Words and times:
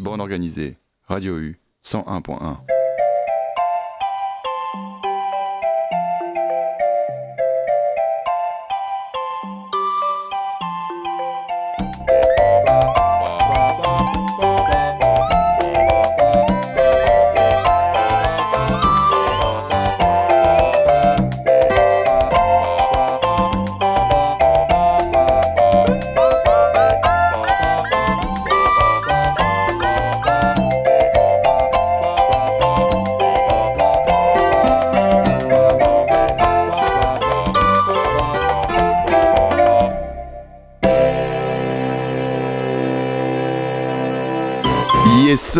Borne 0.00 0.22
organisée, 0.22 0.78
Radio 1.08 1.38
U 1.38 1.60
101.1. 1.84 2.79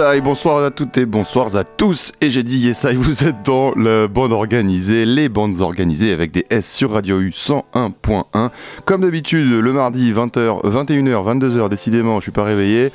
Bonsoir 0.00 0.64
à 0.64 0.70
toutes 0.70 0.96
et 0.96 1.04
bonsoir 1.04 1.54
à 1.56 1.62
tous. 1.62 2.12
Et 2.22 2.30
j'ai 2.30 2.42
dit 2.42 2.56
Yesai, 2.56 2.94
vous 2.94 3.22
êtes 3.24 3.44
dans 3.44 3.72
le 3.72 4.06
bande 4.06 4.32
organisée, 4.32 5.04
les 5.04 5.28
bandes 5.28 5.60
organisées 5.60 6.10
avec 6.10 6.32
des 6.32 6.46
S 6.48 6.74
sur 6.74 6.92
Radio 6.92 7.20
U 7.20 7.28
101.1. 7.28 8.48
Comme 8.86 9.02
d'habitude, 9.02 9.60
le 9.60 9.72
mardi 9.74 10.10
20h, 10.10 10.64
21h, 10.64 11.38
22h, 11.38 11.68
décidément, 11.68 12.18
je 12.18 12.22
suis 12.22 12.32
pas 12.32 12.44
réveillé 12.44 12.92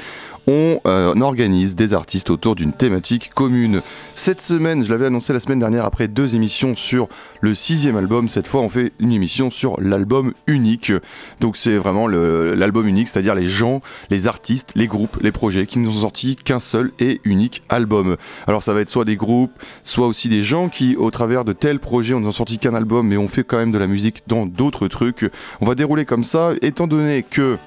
on, 0.48 0.80
euh, 0.86 1.14
organise 1.22 1.76
des 1.76 1.94
artistes 1.94 2.30
autour 2.30 2.56
d'une 2.56 2.74
thématique 2.74 3.32
commune. 3.34 3.82
Cette 4.14 4.42
semaine, 4.42 4.86
je 4.86 4.92
l'avais 4.92 5.08
annoncé 5.08 5.34
la 5.34 5.40
semaine 5.40 5.60
dernière 5.60 5.86
après 5.86 6.08
deux 6.08 6.36
émissions 6.36 6.76
sur 6.76 7.08
le 7.42 7.56
sixième 7.56 7.98
album, 7.98 8.30
cette 8.30 8.48
fois 8.48 8.62
on 8.62 8.70
fait 8.70 8.94
une 9.00 9.12
émission 9.12 9.50
sur 9.50 9.80
l'album 9.82 10.34
unique. 10.48 10.92
Donc 11.40 11.58
c'est 11.58 11.78
vraiment 11.78 12.08
l'album 12.08 12.88
unique, 12.88 13.08
c'est-à-dire 13.08 13.36
les 13.36 13.50
gens, 13.50 13.82
les 14.10 14.28
artistes, 14.28 14.72
les 14.76 14.88
groupes, 14.88 15.18
les 15.22 15.32
projets 15.32 15.66
qui 15.66 15.80
nous 15.80 15.90
ont 15.98 16.02
sorti 16.02 16.36
qu'un 16.36 16.60
seul 16.60 16.92
et 17.00 17.22
unique 17.24 17.64
album. 17.70 18.16
Alors 18.48 18.62
ça 18.62 18.74
va 18.74 18.82
être 18.82 18.90
soit 18.90 19.06
des 19.06 19.16
groupes, 19.16 19.52
soit 19.84 20.08
aussi 20.08 20.30
des 20.30 20.44
gens 20.44 20.70
qui, 20.70 20.96
au 20.96 21.12
travers 21.12 21.46
de 21.46 21.54
tels 21.54 21.80
projets, 21.80 22.14
ont 22.14 22.32
sorti 22.32 22.60
qu'un 22.60 22.76
album, 22.76 23.08
mais 23.08 23.18
on 23.18 23.28
fait 23.28 23.44
quand 23.44 23.58
même 23.58 23.72
de 23.72 23.78
la 23.78 23.88
musique 23.88 24.24
dans 24.28 24.46
d'autres 24.46 24.88
trucs. 24.88 25.30
On 25.62 25.66
va 25.66 25.76
dérouler 25.76 26.06
comme 26.06 26.24
ça, 26.24 26.52
étant 26.62 26.88
donné 26.88 27.24
que 27.24 27.58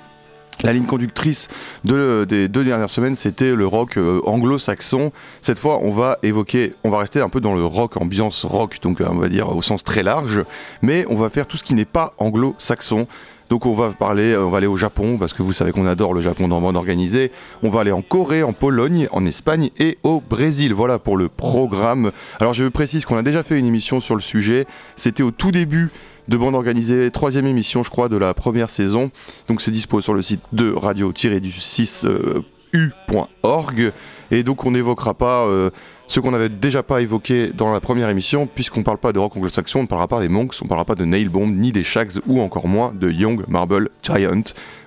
la 0.63 0.73
ligne 0.73 0.87
conductrice 0.87 1.49
de, 1.85 2.25
des 2.25 2.49
deux 2.49 2.65
dernières 2.65 2.91
semaines, 2.91 3.17
c'était 3.17 3.55
le 3.55 3.67
rock 3.67 3.97
euh, 3.97 4.21
anglo-saxon. 4.25 5.13
Cette 5.41 5.59
fois, 5.59 5.81
on 5.83 5.91
va 5.91 6.19
évoquer, 6.23 6.75
on 6.85 6.91
va 6.91 6.99
rester 6.99 7.21
un 7.21 7.29
peu 7.29 7.41
dans 7.41 7.55
le 7.55 7.65
rock, 7.65 7.97
ambiance 7.97 8.45
rock, 8.45 8.79
donc 8.83 9.01
euh, 9.01 9.07
on 9.11 9.17
va 9.17 9.29
dire 9.29 9.49
au 9.55 9.63
sens 9.63 9.85
très 9.85 10.03
large, 10.03 10.43
mais 10.83 11.05
on 11.09 11.17
va 11.17 11.29
faire 11.29 11.47
tout 11.47 11.57
ce 11.57 11.65
qui 11.65 11.75
n'est 11.75 11.85
pas 11.85 12.15
anglo-saxon. 12.19 13.07
Donc 13.49 13.65
on 13.67 13.73
va 13.73 13.91
parler, 13.91 14.37
on 14.37 14.51
va 14.51 14.59
aller 14.59 14.67
au 14.67 14.77
Japon 14.77 15.17
parce 15.19 15.33
que 15.33 15.43
vous 15.43 15.53
savez 15.53 15.73
qu'on 15.73 15.87
adore 15.87 16.13
le 16.15 16.21
Japon 16.21 16.49
dans 16.49 16.57
le 16.57 16.63
monde 16.63 16.77
organisé. 16.77 17.33
On 17.63 17.71
va 17.71 17.81
aller 17.81 17.93
en 17.93 18.03
Corée, 18.03 18.43
en 18.43 18.53
Pologne, 18.53 19.09
en 19.11 19.25
Espagne 19.25 19.71
et 19.79 19.99
au 20.03 20.21
Brésil. 20.21 20.75
Voilà 20.75 20.99
pour 20.99 21.17
le 21.17 21.29
programme. 21.29 22.11
Alors 22.41 22.53
je 22.53 22.65
précise 22.65 23.05
qu'on 23.05 23.17
a 23.17 23.23
déjà 23.23 23.43
fait 23.43 23.59
une 23.59 23.67
émission 23.67 24.01
sur 24.01 24.15
le 24.15 24.21
sujet. 24.21 24.67
C'était 24.97 25.23
au 25.23 25.31
tout 25.31 25.53
début 25.53 25.91
de 26.29 26.37
bande 26.37 26.55
organisée, 26.55 27.11
troisième 27.11 27.47
émission 27.47 27.83
je 27.83 27.91
crois 27.91 28.11
de 28.11 28.19
la 28.19 28.35
première 28.35 28.69
saison. 28.69 29.11
Donc 29.49 29.63
c'est 29.63 29.71
dispo 29.71 30.01
sur 30.01 30.13
le 30.13 30.21
site 30.23 30.43
de 30.53 30.75
radio-du6u.org. 32.73 33.93
Et 34.31 34.43
donc 34.43 34.67
on 34.67 34.71
n'évoquera 34.73 35.15
pas 35.15 35.47
euh, 35.47 35.71
ce 36.07 36.21
qu'on 36.21 36.33
n'avait 36.33 36.51
déjà 36.51 36.83
pas 36.83 37.01
évoqué 37.01 37.49
dans 37.49 37.73
la 37.73 37.81
première 37.81 38.09
émission, 38.11 38.47
puisqu'on 38.47 38.81
ne 38.81 38.85
parle 38.85 38.99
pas 38.99 39.13
de 39.13 39.19
rock 39.19 39.37
anglo-saxon, 39.37 39.81
on 39.81 39.83
ne 39.83 39.87
parlera 39.89 40.09
pas 40.09 40.21
des 40.21 40.29
Monks, 40.29 40.55
on 40.61 40.65
ne 40.65 40.69
parlera 40.69 40.85
pas 40.85 40.95
de 40.95 41.05
Nailbomb, 41.05 41.47
ni 41.47 41.73
des 41.73 41.83
Shags, 41.83 42.13
ou 42.27 42.41
encore 42.41 42.69
moins 42.69 42.93
de 42.95 43.11
Young 43.11 43.45
Marble 43.49 43.89
Giant. 44.03 44.43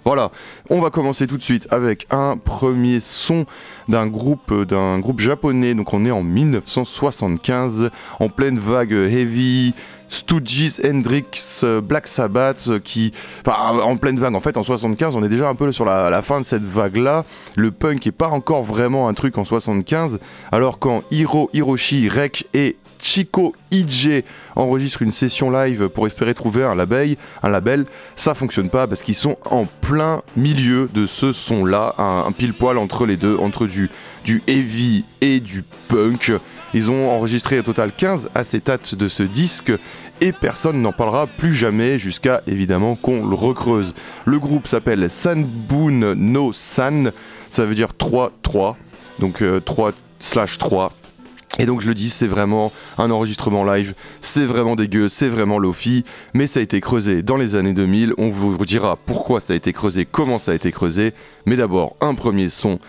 Voilà, 0.05 0.31
on 0.69 0.79
va 0.79 0.91
commencer 0.91 1.25
tout 1.25 1.37
de 1.37 1.43
suite 1.43 1.67
avec 1.71 2.05
un 2.11 2.37
premier 2.37 2.99
son 2.99 3.45
d'un 3.87 4.07
groupe, 4.07 4.53
d'un 4.67 4.99
groupe 4.99 5.19
japonais, 5.19 5.73
donc 5.73 5.93
on 5.93 6.05
est 6.05 6.11
en 6.11 6.23
1975, 6.23 7.89
en 8.19 8.29
pleine 8.29 8.59
vague 8.59 8.93
heavy, 8.93 9.73
Stooges, 10.11 10.81
Hendrix, 10.85 11.63
Black 11.81 12.05
Sabbath, 12.05 12.65
euh, 12.67 12.79
qui, 12.79 13.13
enfin, 13.45 13.79
en 13.79 13.95
pleine 13.95 14.19
vague. 14.19 14.35
En 14.35 14.41
fait, 14.41 14.57
en 14.57 14.63
75, 14.63 15.15
on 15.15 15.23
est 15.23 15.29
déjà 15.29 15.47
un 15.47 15.55
peu 15.55 15.71
sur 15.71 15.85
la, 15.85 16.21
fin 16.21 16.41
de 16.41 16.45
cette 16.45 16.63
vague-là. 16.63 17.23
Le 17.55 17.71
punk 17.71 18.05
est 18.05 18.11
pas 18.11 18.27
encore 18.27 18.61
vraiment 18.61 19.07
un 19.07 19.13
truc 19.13 19.37
en 19.37 19.45
75, 19.45 20.19
alors 20.51 20.79
quand 20.79 21.03
Hiro 21.11 21.49
Hiroshi, 21.53 22.09
Rek 22.09 22.47
et 22.53 22.75
Chico 23.01 23.55
Ije 23.71 24.23
enregistrent 24.55 25.01
une 25.01 25.11
session 25.11 25.49
live 25.49 25.89
pour 25.89 26.05
espérer 26.07 26.33
trouver 26.33 26.63
un 26.63 26.75
label, 26.75 27.15
un 27.41 27.49
label, 27.49 27.85
ça 28.15 28.33
fonctionne 28.33 28.69
pas 28.69 28.87
parce 28.87 29.01
qu'ils 29.01 29.15
sont 29.15 29.37
en 29.45 29.65
plein 29.65 30.21
milieu 30.35 30.89
de 30.93 31.05
ce 31.05 31.31
son-là, 31.31 31.95
un, 31.97 32.31
pile 32.31 32.53
poil 32.53 32.77
entre 32.77 33.05
les 33.05 33.17
deux, 33.17 33.37
entre 33.37 33.65
du, 33.65 33.89
du 34.23 34.43
heavy 34.47 35.05
et 35.21 35.39
du 35.39 35.63
punk. 35.87 36.33
Ils 36.73 36.91
ont 36.91 37.09
enregistré 37.09 37.59
au 37.59 37.63
total 37.63 37.91
15 37.91 38.29
acétates 38.35 38.95
de 38.95 39.07
ce 39.07 39.23
disque 39.23 39.71
et 40.21 40.31
personne 40.31 40.81
n'en 40.81 40.93
parlera 40.93 41.27
plus 41.27 41.53
jamais 41.53 41.97
jusqu'à 41.97 42.41
évidemment 42.47 42.95
qu'on 42.95 43.25
le 43.27 43.35
recreuse. 43.35 43.93
Le 44.25 44.39
groupe 44.39 44.67
s'appelle 44.67 45.09
Sanbun 45.09 46.15
no 46.15 46.53
San, 46.53 47.11
ça 47.49 47.65
veut 47.65 47.75
dire 47.75 47.89
3-3, 47.99 48.75
donc 49.19 49.43
3 49.65 49.89
euh, 49.89 49.91
slash 50.19 50.59
3. 50.59 50.93
Et 51.59 51.65
donc 51.65 51.81
je 51.81 51.87
le 51.87 51.93
dis, 51.93 52.09
c'est 52.09 52.27
vraiment 52.27 52.71
un 52.97 53.11
enregistrement 53.11 53.65
live, 53.65 53.93
c'est 54.21 54.45
vraiment 54.45 54.77
dégueu, 54.77 55.09
c'est 55.09 55.27
vraiment 55.27 55.59
lofi, 55.59 56.05
mais 56.33 56.47
ça 56.47 56.61
a 56.61 56.63
été 56.63 56.79
creusé 56.79 57.23
dans 57.23 57.35
les 57.35 57.55
années 57.55 57.73
2000, 57.73 58.13
on 58.17 58.29
vous 58.29 58.65
dira 58.65 58.95
pourquoi 58.95 59.41
ça 59.41 59.51
a 59.51 59.55
été 59.57 59.73
creusé, 59.73 60.07
comment 60.09 60.39
ça 60.39 60.53
a 60.53 60.55
été 60.55 60.71
creusé, 60.71 61.13
mais 61.45 61.57
d'abord 61.57 61.97
un 61.99 62.13
premier 62.13 62.47
son 62.47 62.79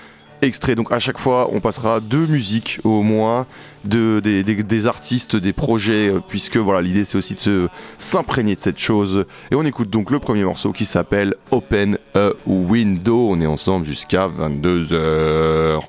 extrait. 0.43 0.75
Donc 0.75 0.93
à 0.93 0.99
chaque 0.99 1.19
fois, 1.19 1.49
on 1.53 1.60
passera 1.60 2.00
deux 2.00 2.26
musiques 2.26 2.78
au 2.84 3.03
moins 3.03 3.47
de, 3.84 4.20
des, 4.20 4.87
artistes, 4.87 5.37
des 5.37 5.53
projets, 5.53 6.09
euh, 6.09 6.20
puisque 6.26 6.56
voilà, 6.56 6.82
l'idée 6.82 7.04
c'est 7.04 7.19
aussi 7.19 7.34
de 7.34 7.38
se 7.38 7.69
s'imprégner 7.98 8.54
de 8.54 8.60
cette 8.60 8.78
chose. 8.78 9.25
Et 9.50 9.54
on 9.54 9.65
écoute 9.65 9.91
donc 9.91 10.10
le 10.10 10.19
premier 10.19 10.44
morceau 10.44 10.72
qui 10.72 10.84
s'appelle 10.84 11.34
Open 11.50 11.98
a 12.15 12.31
Window. 12.47 13.28
On 13.31 13.41
est 13.41 13.47
ensemble 13.47 13.84
jusqu'à 13.84 14.28
22h. 14.28 15.81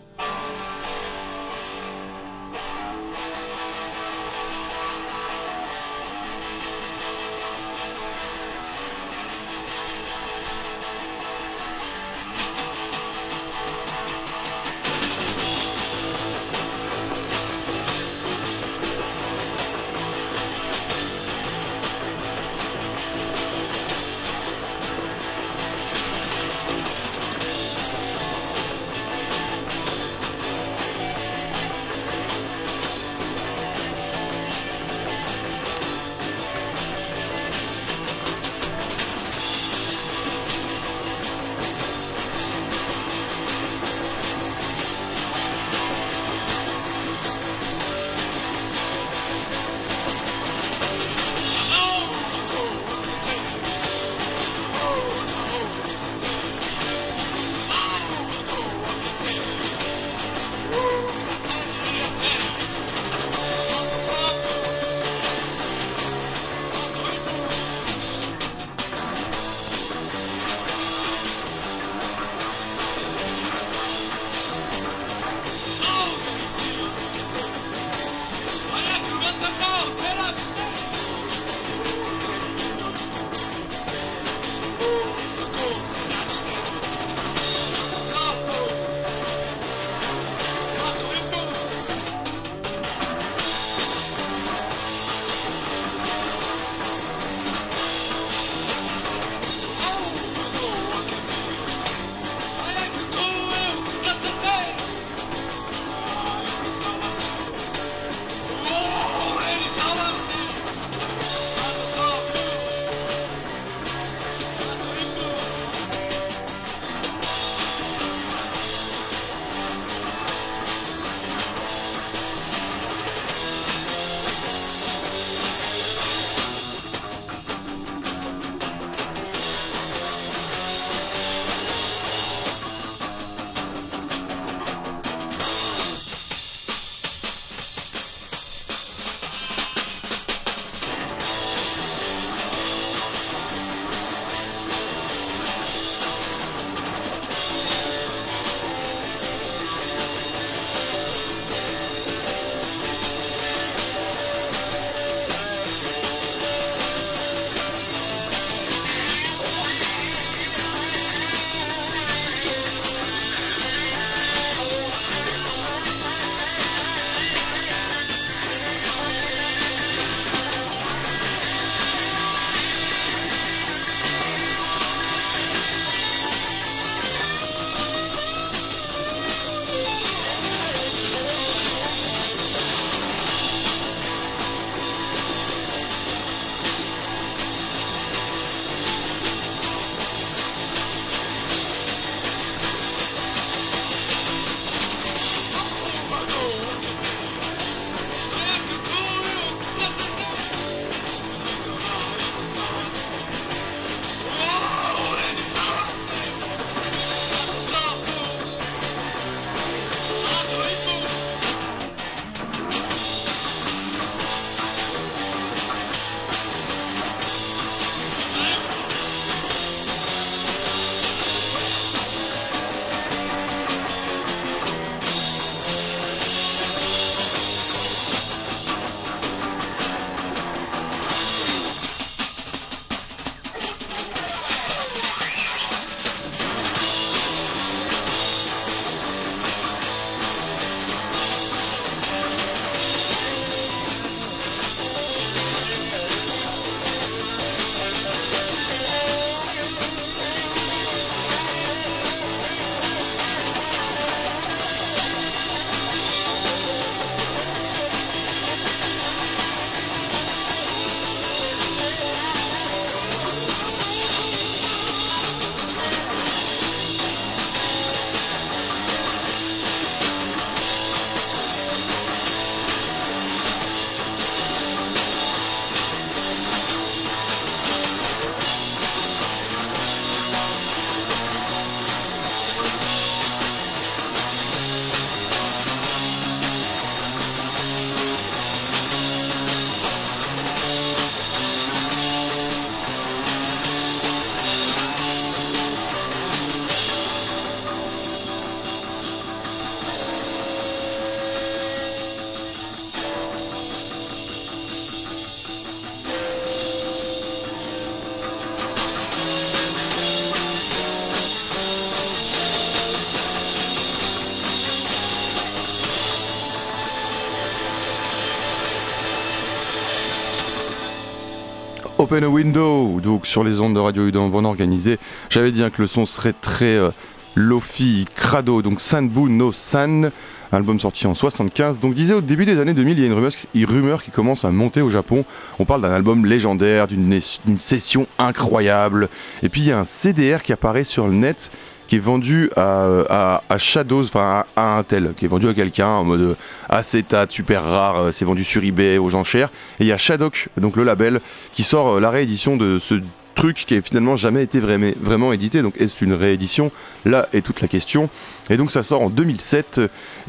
A 322.21 322.29
Window, 322.29 322.99
donc 323.01 323.25
sur 323.25 323.43
les 323.43 323.59
ondes 323.59 323.73
de 323.73 323.79
Radio 323.79 324.05
Udon 324.05 324.27
bon 324.27 324.45
organisé. 324.45 324.99
J'avais 325.31 325.51
dit 325.51 325.63
hein, 325.63 325.71
que 325.71 325.81
le 325.81 325.87
son 325.87 326.05
serait 326.05 326.33
très 326.33 326.77
euh, 326.77 326.91
lofi, 327.33 328.05
crado, 328.15 328.61
donc 328.61 328.79
Sanbu 328.79 329.31
no 329.31 329.51
San, 329.51 330.11
album 330.51 330.79
sorti 330.79 331.07
en 331.07 331.15
75. 331.15 331.79
Donc 331.79 331.95
disais 331.95 332.13
au 332.13 332.21
début 332.21 332.45
des 332.45 332.59
années 332.59 332.75
2000, 332.75 332.99
il 332.99 333.01
y 333.01 333.03
a 333.03 333.07
une 333.07 333.65
rumeur 333.65 334.03
qui 334.03 334.11
commence 334.11 334.45
à 334.45 334.51
monter 334.51 334.81
au 334.81 334.91
Japon. 334.91 335.25
On 335.57 335.65
parle 335.65 335.81
d'un 335.81 335.91
album 335.91 336.27
légendaire, 336.27 336.87
d'une 336.87 337.19
session 337.57 338.05
incroyable. 338.19 339.09
Et 339.41 339.49
puis 339.49 339.61
il 339.61 339.67
y 339.67 339.71
a 339.71 339.79
un 339.79 339.83
CDR 339.83 340.43
qui 340.43 340.53
apparaît 340.53 340.83
sur 340.83 341.07
le 341.07 341.15
net 341.15 341.51
qui 341.93 341.97
est 341.97 341.99
vendu 341.99 342.49
à, 342.55 343.39
Shadows, 343.59 344.05
enfin 344.05 344.45
à, 344.55 344.77
un 344.79 344.83
tel, 344.83 345.13
qui 345.15 345.25
est 345.25 345.27
vendu 345.27 345.47
à 345.47 345.53
quelqu'un 345.53 345.89
en 345.89 346.03
mode 346.03 346.35
acétate 346.67 347.31
super 347.31 347.63
rare, 347.63 347.97
euh, 347.97 348.11
c'est 348.11 348.25
vendu 348.25 348.43
sur 348.43 348.63
eBay 348.63 348.97
aux 348.97 349.13
enchères. 349.13 349.49
Et 349.79 349.83
il 349.83 349.87
y 349.87 349.91
a 349.91 349.97
Shadok, 349.97 350.49
donc 350.57 350.75
le 350.75 350.85
label, 350.85 351.21
qui 351.53 351.61
sort 351.61 351.89
euh, 351.89 351.99
la 351.99 352.09
réédition 352.09 352.57
de 352.57 352.79
ce 352.79 352.95
truc 353.35 353.65
qui 353.67 353.75
a 353.75 353.81
finalement 353.83 354.15
jamais 354.15 354.41
été 354.41 354.59
vraiment, 354.59 355.33
édité. 355.33 355.61
Donc 355.61 355.75
est-ce 355.79 356.03
une 356.03 356.13
réédition? 356.13 356.71
Là 357.05 357.27
est 357.31 357.41
toute 357.41 357.61
la 357.61 357.67
question. 357.67 358.09
Et 358.49 358.57
donc 358.57 358.71
ça 358.71 358.81
sort 358.81 359.03
en 359.03 359.11
2007 359.11 359.79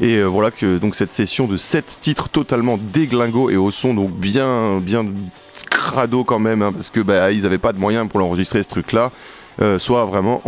et 0.01 0.17
euh, 0.17 0.25
voilà 0.25 0.51
que 0.51 0.77
donc 0.77 0.93
cette 0.93 1.11
session 1.11 1.47
de 1.47 1.57
7 1.57 1.97
titres 1.99 2.29
totalement 2.29 2.77
déglingos 2.77 3.49
et 3.49 3.57
au 3.57 3.71
son 3.71 3.95
donc 3.95 4.11
bien 4.11 4.79
bien 4.81 5.03
crado 5.71 6.23
quand 6.23 6.39
même 6.39 6.61
hein, 6.61 6.71
parce 6.71 6.91
que 6.91 6.99
bah, 6.99 7.31
ils 7.31 7.41
n'avaient 7.41 7.57
pas 7.57 7.73
de 7.73 7.79
moyens 7.79 8.07
pour 8.07 8.19
l'enregistrer 8.19 8.61
ce 8.61 8.69
truc 8.69 8.91
là. 8.91 9.11
Euh, 9.61 9.79
soit 9.79 10.03
vraiment 10.05 10.41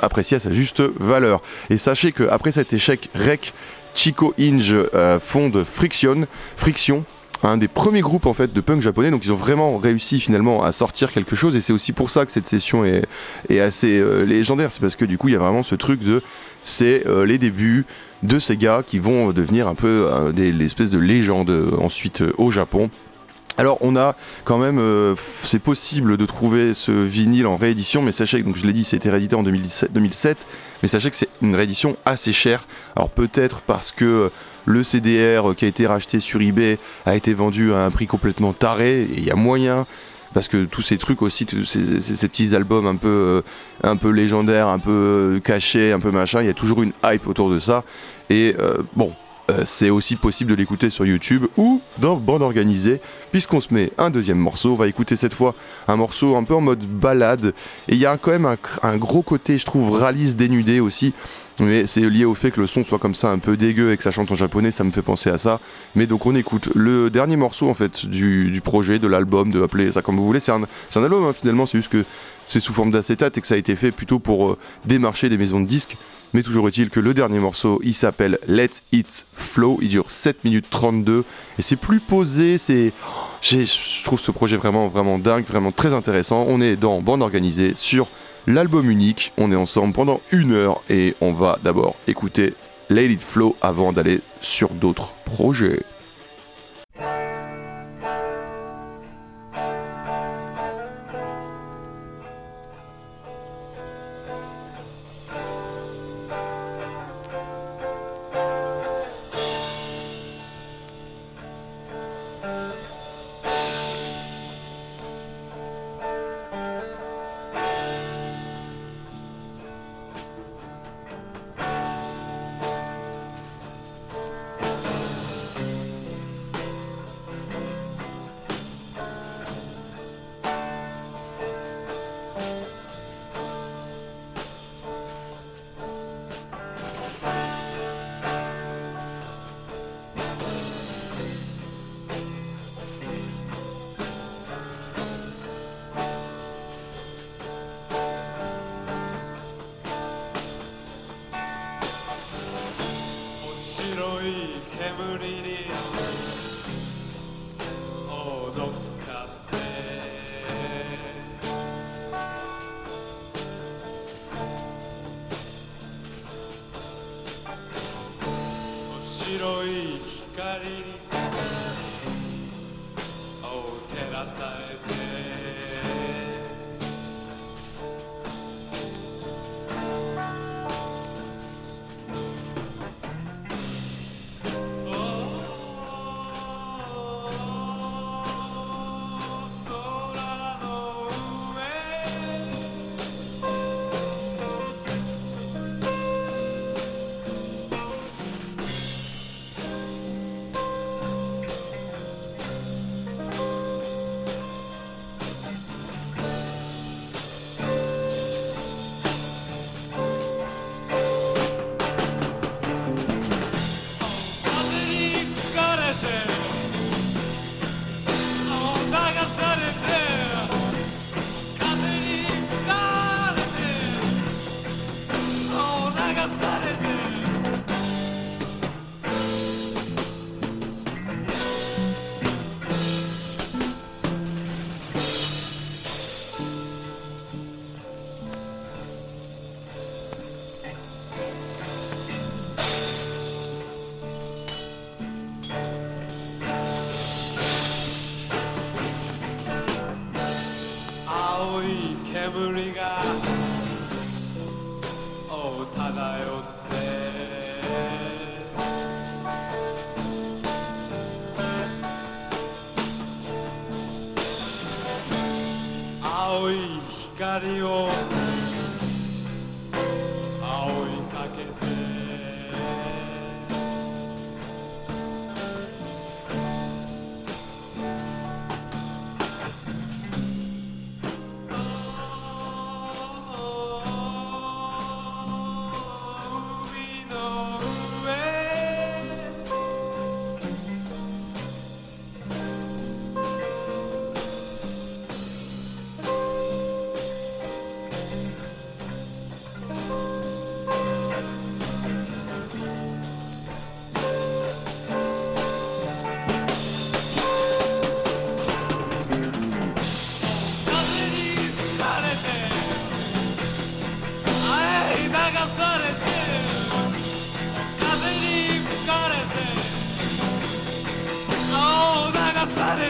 apprécié 0.00 0.36
à 0.36 0.40
sa 0.40 0.52
juste 0.52 0.80
valeur. 1.00 1.42
Et 1.70 1.76
sachez 1.76 2.12
qu'après 2.12 2.52
cet 2.52 2.72
échec, 2.72 3.10
Rec, 3.14 3.52
Chico 3.96 4.32
Inge 4.38 4.76
euh, 4.94 5.18
fonde 5.18 5.64
Friction, 5.64 6.26
Friction 6.56 7.04
un 7.44 7.56
des 7.56 7.68
premiers 7.68 8.00
groupes 8.00 8.26
en 8.26 8.32
fait 8.32 8.52
de 8.52 8.60
punk 8.60 8.80
japonais. 8.80 9.10
Donc 9.10 9.24
ils 9.24 9.32
ont 9.32 9.36
vraiment 9.36 9.78
réussi 9.78 10.20
finalement 10.20 10.62
à 10.62 10.72
sortir 10.72 11.12
quelque 11.12 11.34
chose. 11.34 11.56
Et 11.56 11.60
c'est 11.60 11.72
aussi 11.72 11.92
pour 11.92 12.10
ça 12.10 12.24
que 12.26 12.32
cette 12.32 12.46
session 12.46 12.84
est, 12.84 13.60
assez 13.60 13.98
euh, 13.98 14.24
légendaire. 14.24 14.70
C'est 14.70 14.80
parce 14.80 14.96
que 14.96 15.04
du 15.04 15.18
coup 15.18 15.28
il 15.28 15.32
y 15.32 15.36
a 15.36 15.40
vraiment 15.40 15.62
ce 15.62 15.74
truc 15.74 16.02
de 16.04 16.22
c'est 16.62 17.04
les 17.24 17.38
débuts 17.38 17.86
de 18.22 18.38
ces 18.38 18.56
gars 18.56 18.82
qui 18.84 18.98
vont 18.98 19.32
devenir 19.32 19.68
un 19.68 19.76
peu 19.76 20.10
des 20.34 20.52
l'espèce 20.52 20.90
de 20.90 20.98
légende 20.98 21.50
ensuite 21.78 22.22
au 22.36 22.50
Japon 22.50 22.90
alors 23.58 23.78
on 23.80 23.96
a 23.96 24.14
quand 24.44 24.56
même, 24.56 24.78
euh, 24.78 25.16
c'est 25.42 25.58
possible 25.58 26.16
de 26.16 26.26
trouver 26.26 26.74
ce 26.74 26.92
vinyle 26.92 27.48
en 27.48 27.56
réédition, 27.56 28.02
mais 28.02 28.12
sachez 28.12 28.40
que, 28.40 28.46
donc 28.46 28.56
je 28.56 28.64
l'ai 28.64 28.72
dit, 28.72 28.84
c'était 28.84 29.10
réédité 29.10 29.34
en 29.34 29.42
2017, 29.42 29.92
2007, 29.92 30.46
mais 30.80 30.88
sachez 30.88 31.10
que 31.10 31.16
c'est 31.16 31.28
une 31.42 31.56
réédition 31.56 31.96
assez 32.04 32.32
chère. 32.32 32.66
Alors 32.94 33.10
peut-être 33.10 33.62
parce 33.62 33.90
que 33.90 34.30
le 34.64 34.84
CDR 34.84 35.56
qui 35.56 35.64
a 35.64 35.68
été 35.68 35.88
racheté 35.88 36.20
sur 36.20 36.40
eBay 36.40 36.78
a 37.04 37.16
été 37.16 37.34
vendu 37.34 37.72
à 37.72 37.84
un 37.84 37.90
prix 37.90 38.06
complètement 38.06 38.52
taré, 38.52 39.02
et 39.02 39.18
il 39.18 39.24
y 39.24 39.30
a 39.32 39.36
moyen 39.36 39.86
parce 40.34 40.46
que 40.46 40.64
tous 40.64 40.82
ces 40.82 40.98
trucs 40.98 41.22
aussi, 41.22 41.44
ces, 41.66 42.28
petits 42.28 42.54
albums 42.54 42.86
un 42.86 42.94
peu, 42.94 43.42
euh, 43.84 44.12
légendaires, 44.12 44.68
un 44.68 44.78
peu 44.78 44.90
euh, 44.90 45.40
cachés, 45.40 45.90
un 45.90 45.98
peu 45.98 46.12
machin, 46.12 46.42
il 46.42 46.46
y 46.46 46.50
a 46.50 46.54
toujours 46.54 46.82
une 46.82 46.92
hype 47.04 47.26
autour 47.26 47.50
de 47.50 47.58
ça. 47.58 47.82
Et 48.30 48.54
bon, 48.94 49.14
euh, 49.50 49.62
c'est 49.64 49.88
aussi 49.88 50.16
possible 50.16 50.50
de 50.50 50.56
l'écouter 50.56 50.90
sur 50.90 51.06
YouTube 51.06 51.46
ou 51.56 51.80
dans 51.98 52.16
Bande 52.16 52.42
Organisée, 52.42 53.00
puisqu'on 53.32 53.60
se 53.60 53.72
met 53.72 53.90
un 53.96 54.10
deuxième 54.10 54.38
morceau. 54.38 54.72
On 54.72 54.76
va 54.76 54.88
écouter 54.88 55.16
cette 55.16 55.32
fois 55.32 55.54
un 55.86 55.96
morceau 55.96 56.36
un 56.36 56.44
peu 56.44 56.54
en 56.54 56.60
mode 56.60 56.84
balade. 56.84 57.54
Et 57.88 57.94
il 57.94 57.98
y 57.98 58.04
a 58.04 58.18
quand 58.18 58.30
même 58.30 58.56
un, 58.82 58.96
gros 58.98 59.22
côté, 59.22 59.56
je 59.56 59.64
trouve, 59.64 59.92
ralice 59.92 60.36
dénudé 60.36 60.80
aussi. 60.80 61.14
Mais 61.60 61.86
c'est 61.86 62.02
lié 62.02 62.24
au 62.24 62.34
fait 62.34 62.50
que 62.50 62.60
le 62.60 62.66
son 62.66 62.84
soit 62.84 62.98
comme 62.98 63.14
ça 63.14 63.30
un 63.30 63.38
peu 63.38 63.56
dégueu 63.56 63.90
et 63.90 63.96
que 63.96 64.02
ça 64.02 64.12
chante 64.12 64.30
en 64.30 64.36
japonais, 64.36 64.70
ça 64.70 64.84
me 64.84 64.92
fait 64.92 65.02
penser 65.02 65.30
à 65.30 65.38
ça. 65.38 65.60
Mais 65.96 66.06
donc 66.06 66.24
on 66.26 66.36
écoute 66.36 66.68
le 66.74 67.10
dernier 67.10 67.34
morceau 67.36 67.68
en 67.68 67.74
fait 67.74 68.06
du, 68.06 68.60
projet, 68.62 69.00
de 69.00 69.08
l'album, 69.08 69.50
de 69.50 69.60
appeler 69.62 69.90
ça 69.90 70.02
comme 70.02 70.16
vous 70.16 70.24
voulez. 70.24 70.40
C'est 70.40 70.52
un, 70.52 70.62
album 70.94 71.24
hein, 71.24 71.32
finalement, 71.32 71.66
c'est 71.66 71.78
juste 71.78 71.90
que 71.90 72.04
c'est 72.46 72.60
sous 72.60 72.72
forme 72.72 72.92
d'acétate 72.92 73.38
et 73.38 73.40
que 73.40 73.46
ça 73.46 73.54
a 73.54 73.58
été 73.58 73.74
fait 73.74 73.90
plutôt 73.90 74.20
pour 74.20 74.50
euh, 74.50 74.58
démarcher 74.84 75.28
des 75.28 75.38
maisons 75.38 75.60
de 75.60 75.66
disques. 75.66 75.96
Mais 76.34 76.42
toujours 76.42 76.68
est-il 76.68 76.90
que 76.90 77.00
le 77.00 77.14
dernier 77.14 77.38
morceau, 77.38 77.80
il 77.82 77.94
s'appelle 77.94 78.38
Let 78.46 78.70
It 78.92 79.26
Flow. 79.34 79.78
Il 79.80 79.88
dure 79.88 80.10
7 80.10 80.44
minutes 80.44 80.66
32 80.70 81.24
et 81.58 81.62
c'est 81.62 81.76
plus 81.76 82.00
posé. 82.00 82.58
C'est, 82.58 82.92
je 83.40 84.04
trouve 84.04 84.20
ce 84.20 84.30
projet 84.30 84.56
vraiment, 84.56 84.88
vraiment 84.88 85.18
dingue, 85.18 85.44
vraiment 85.46 85.72
très 85.72 85.94
intéressant. 85.94 86.44
On 86.48 86.60
est 86.60 86.76
dans 86.76 87.00
bande 87.00 87.22
organisée 87.22 87.72
sur 87.76 88.08
l'album 88.46 88.90
unique. 88.90 89.32
On 89.38 89.50
est 89.52 89.56
ensemble 89.56 89.94
pendant 89.94 90.20
une 90.30 90.52
heure 90.52 90.82
et 90.90 91.14
on 91.20 91.32
va 91.32 91.58
d'abord 91.64 91.96
écouter 92.06 92.54
Let 92.90 93.06
It 93.06 93.22
Flow 93.22 93.56
avant 93.62 93.92
d'aller 93.92 94.20
sur 94.40 94.70
d'autres 94.70 95.14
projets.「 95.24 95.97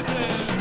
Brooklyn. 0.09 0.58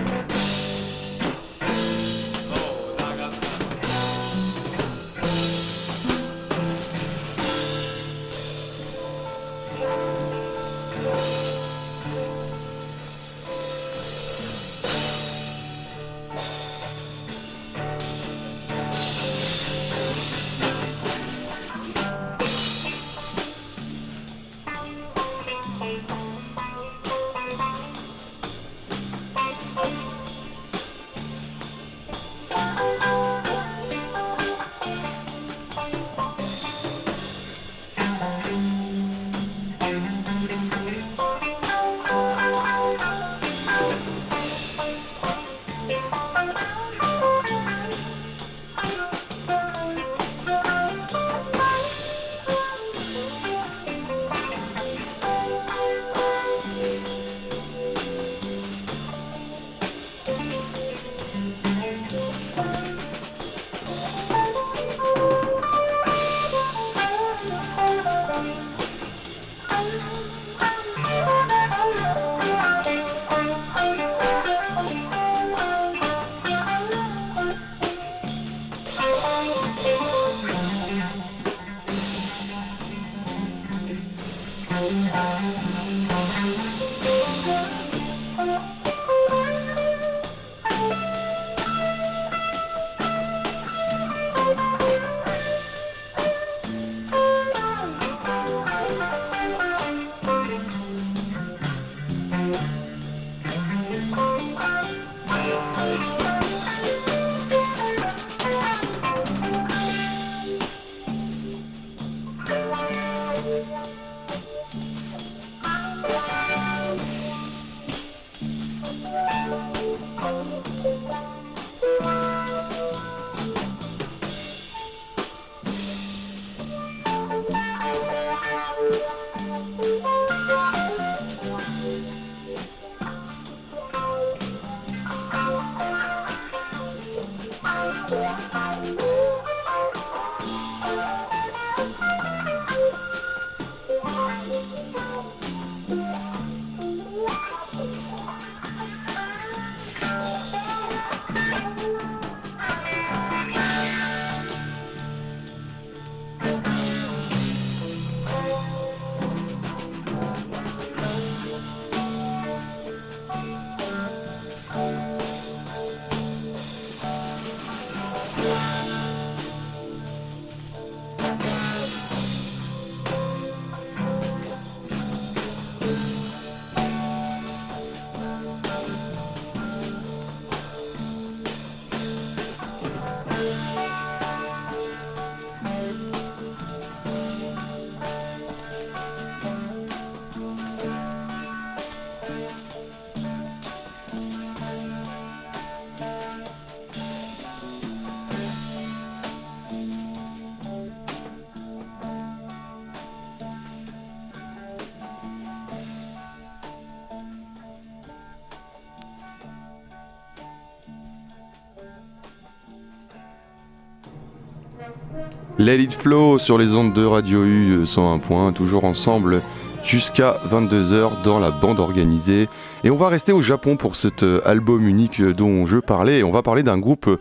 Let 215.68 215.80
It 215.80 215.96
Flow 215.96 216.38
sur 216.38 216.58
les 216.58 216.78
ondes 216.78 216.94
de 216.94 217.04
Radio 217.04 217.44
U 217.44 217.86
101 217.86 218.20
points, 218.20 218.54
toujours 218.54 218.86
ensemble 218.86 219.42
jusqu'à 219.88 220.42
22h 220.50 221.22
dans 221.24 221.40
la 221.40 221.50
bande 221.50 221.80
organisée. 221.80 222.50
Et 222.84 222.92
on 222.92 222.98
va 222.98 223.08
rester 223.08 223.32
au 223.32 223.42
Japon 223.42 223.78
pour 223.78 223.96
cet 223.96 224.22
euh, 224.24 224.42
album 224.46 224.86
unique 224.86 225.22
dont 225.22 225.66
je 225.66 225.78
parlais. 225.78 226.20
Et 226.20 226.24
on 226.24 226.32
va 226.32 226.42
parler 226.42 226.62
d'un 226.62 226.78
groupe 226.78 227.08
euh, 227.08 227.18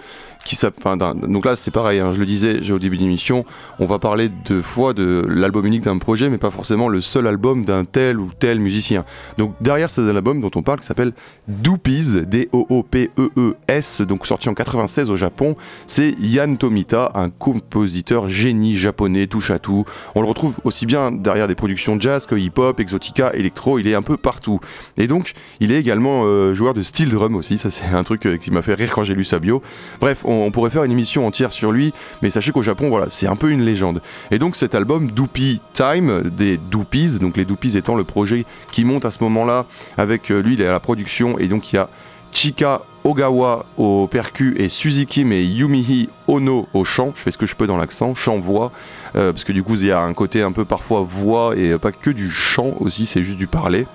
qui 0.47 0.57
s'appelle. 0.57 0.97
donc 0.99 1.45
là, 1.45 1.57
c'est 1.57 1.71
pareil, 1.71 1.99
hein, 1.99 2.13
je 2.13 2.19
le 2.19 2.25
disais 2.25 2.71
au 2.71 2.79
début 2.79 2.97
de 2.97 3.03
l'émission, 3.03 3.45
on 3.81 3.87
va 3.87 3.99
parler 3.99 4.29
deux 4.29 4.63
fois 4.63 4.95
de 4.95 5.25
l'album 5.29 5.67
unique 5.67 5.83
d'un 5.83 5.99
projet, 5.99 6.31
mais 6.31 6.39
pas 6.39 6.53
forcément 6.53 6.89
le 6.89 7.01
seul 7.01 7.27
album 7.27 7.65
d'un 7.65 7.85
tel 7.85 8.21
ou 8.21 8.31
tel 8.39 8.61
musicien. 8.61 9.05
Donc 9.39 9.55
derrière 9.61 9.91
cet 9.91 10.07
album 10.09 10.41
dont 10.41 10.51
on 10.55 10.63
parle, 10.63 10.79
qui 10.79 10.87
s'appelle 10.87 11.13
Doopies, 11.49 12.23
D-O-O-P-E-E-S, 12.27 14.03
donc 14.03 14.25
sorti 14.25 14.49
en 14.49 14.55
96 14.55 15.11
au 15.11 15.17
Japon, 15.17 15.57
c'est 15.87 16.15
Yann 16.21 16.57
Tomita, 16.57 17.11
un 17.15 17.29
compositeur 17.29 18.29
génie 18.29 18.77
japonais, 18.77 19.27
touche 19.27 19.51
à 19.51 19.59
tout. 19.59 19.85
On 20.15 20.23
le 20.23 20.29
retrouve 20.29 20.55
aussi 20.63 20.87
bien 20.87 21.11
derrière 21.11 21.49
des 21.49 21.57
productions 21.57 22.01
jazz 22.01 22.25
que 22.25 22.37
hip-hop, 22.57 22.81
exotica, 22.81 23.33
électro, 23.35 23.79
il 23.79 23.87
est 23.87 23.95
un 23.95 24.03
peu 24.03 24.17
partout. 24.17 24.61
Et 24.97 25.07
donc, 25.07 25.33
il 25.61 25.73
est 25.73 25.79
également 25.79 26.23
euh, 26.25 26.55
joueur 26.55 26.75
de 26.75 26.83
steel 26.83 27.11
drum 27.11 27.35
aussi, 27.37 27.59
ça 27.59 27.71
c'est 27.71 27.87
un 27.87 28.03
truc 28.03 28.27
euh, 28.27 28.37
qui 28.37 28.51
m'a 28.51 28.63
fait 28.63 28.75
rire 28.75 28.93
quand 28.93 29.05
j'ai 29.05 29.15
lu 29.15 29.25
sa 29.25 29.39
bio. 29.39 29.63
Bref, 30.01 30.23
on, 30.25 30.51
pourrait 30.51 30.71
faire 30.71 30.85
une 30.85 30.93
émission 30.93 31.27
entière 31.27 31.53
sur 31.53 31.73
lui, 31.73 31.93
mais 32.23 32.31
sachez 32.31 32.53
qu'au 32.53 32.63
Japon, 32.63 32.89
voilà, 32.89 33.11
c'est 33.11 33.27
un 33.27 33.37
peu 33.37 33.51
une 33.51 33.65
légende. 33.65 34.01
Et 34.31 34.39
donc 34.39 34.57
cet 34.57 34.75
album 34.75 35.11
Doopy 35.11 35.61
Time, 35.75 36.31
des 36.31 36.57
Doopies, 36.57 37.19
donc 37.19 37.37
les 37.37 37.45
Doopies 37.45 37.77
étant 37.77 37.95
le 37.95 38.05
projet 38.05 38.47
qui 38.73 38.85
monte 38.85 39.05
à 39.05 39.11
ce 39.11 39.23
moment-là, 39.25 39.67
avec 39.99 40.31
euh, 40.31 40.41
lui, 40.41 40.55
il 40.55 40.63
est 40.63 40.67
à 40.67 40.73
la 40.73 40.81
production, 40.81 41.39
et 41.39 41.49
donc 41.49 41.73
il 41.73 41.77
y 41.77 41.79
a 41.79 41.91
Chika 42.33 42.83
Ogawa 43.07 43.67
au 43.77 44.09
percu 44.09 44.55
et 44.59 44.69
Suzuki 44.69 45.23
et 45.23 45.45
Yumihi 45.45 46.09
Ono 46.27 46.67
au 46.75 46.85
chant. 46.85 47.13
Je 47.15 47.23
fais 47.23 47.31
ce 47.31 47.39
que 47.39 47.47
je 47.47 47.55
peux 47.55 47.67
dans 47.67 47.77
l'accent, 47.77 48.15
chant-voix, 48.15 48.73
parce 49.13 49.45
que 49.45 49.53
du 49.53 49.63
coup 49.63 49.77
il 49.77 49.87
y 49.87 49.93
a 49.93 50.01
un 50.01 50.13
côté 50.13 50.43
un 50.43 50.53
peu 50.53 50.65
parfois 50.65 51.07
voix 51.09 51.57
et 51.57 51.79
pas 51.79 51.93
que 51.93 52.11
du 52.11 52.29
chant 52.29 52.75
aussi, 52.81 53.07
c'est 53.07 53.23
juste 53.23 53.39
du 53.39 53.47
parler. 53.47 53.87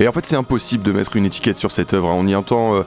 Et 0.00 0.08
en 0.08 0.12
fait, 0.12 0.24
c'est 0.24 0.36
impossible 0.36 0.82
de 0.82 0.92
mettre 0.92 1.16
une 1.16 1.26
étiquette 1.26 1.58
sur 1.58 1.70
cette 1.70 1.92
œuvre. 1.92 2.08
Hein. 2.08 2.16
On 2.18 2.26
y 2.26 2.34
entend 2.34 2.74
euh, 2.74 2.82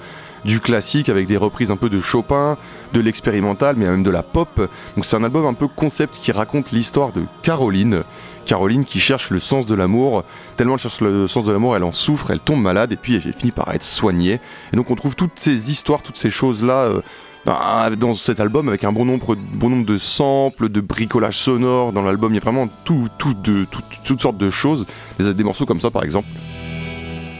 du 0.46 0.60
classique 0.60 1.10
avec 1.10 1.28
des 1.28 1.38
reprises 1.38 1.70
un 1.70 1.78
peu 1.78 1.90
de 1.90 2.00
Chopin, 2.00 2.58
de 2.94 3.00
l'expérimental, 3.00 3.76
mais 3.78 3.86
même 3.86 4.02
de 4.02 4.10
la 4.10 4.24
pop. 4.24 4.50
Donc 4.96 5.06
c'est 5.06 5.16
un 5.16 5.24
album 5.24 5.46
un 5.46 5.54
peu 5.54 5.68
concept 5.68 6.18
qui 6.18 6.32
raconte 6.32 6.72
l'histoire 6.72 7.12
de 7.12 7.24
Caroline. 7.44 8.04
Caroline 8.46 8.86
qui 8.86 9.00
cherche 9.00 9.30
le 9.30 9.40
sens 9.40 9.66
de 9.66 9.76
l'amour. 9.76 10.24
Tellement 10.58 10.76
elle 10.76 10.80
cherche 10.80 11.02
le 11.02 11.28
sens 11.28 11.44
de 11.44 11.52
l'amour, 11.52 11.76
elle 11.76 11.84
en 11.84 11.92
souffre, 11.92 12.32
elle 12.32 12.40
tombe 12.40 12.62
malade 12.62 12.92
et 12.92 12.96
puis 12.96 13.16
elle 13.16 13.34
finit 13.34 13.52
par 13.52 13.74
être 13.74 13.84
soignée. 13.84 14.40
Et 14.72 14.76
donc 14.76 14.92
on 14.92 14.96
trouve 14.96 15.16
toutes 15.16 15.38
ces 15.40 15.72
histoires, 15.72 16.02
toutes 16.02 16.18
ces 16.18 16.30
choses-là. 16.30 16.84
Euh, 16.84 17.02
bah, 17.46 17.90
dans 17.98 18.14
cet 18.14 18.40
album 18.40 18.70
avec 18.70 18.86
un 18.86 18.94
bon 18.94 19.04
nombre, 19.04 19.36
de 19.36 19.98
samples, 19.98 20.70
de 20.70 20.80
bricolage 20.80 21.38
sonore 21.38 21.92
dans 21.92 22.02
l'album, 22.02 22.32
il 22.32 22.36
y 22.36 22.38
a 22.38 22.42
vraiment 22.42 22.70
tout, 22.86 23.10
tout 23.18 23.34
de, 23.34 23.66
toutes 24.06 24.22
sortes 24.22 24.38
de 24.38 24.50
choses. 24.50 24.86
Des, 25.20 25.34
des 25.34 25.44
morceaux 25.44 25.66
comme 25.66 25.82
ça 25.82 25.92
par 25.92 26.04
exemple. 26.04 26.28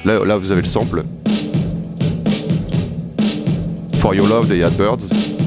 Là, 0.04 0.26
là 0.26 0.38
vous 0.38 0.52
avez 0.52 0.62
le 0.62 0.68
sample. 0.68 1.04
For 4.00 4.14
Your 4.14 4.28
Love 4.28 4.50
des 4.50 4.58
Yardbirds. 4.58 5.43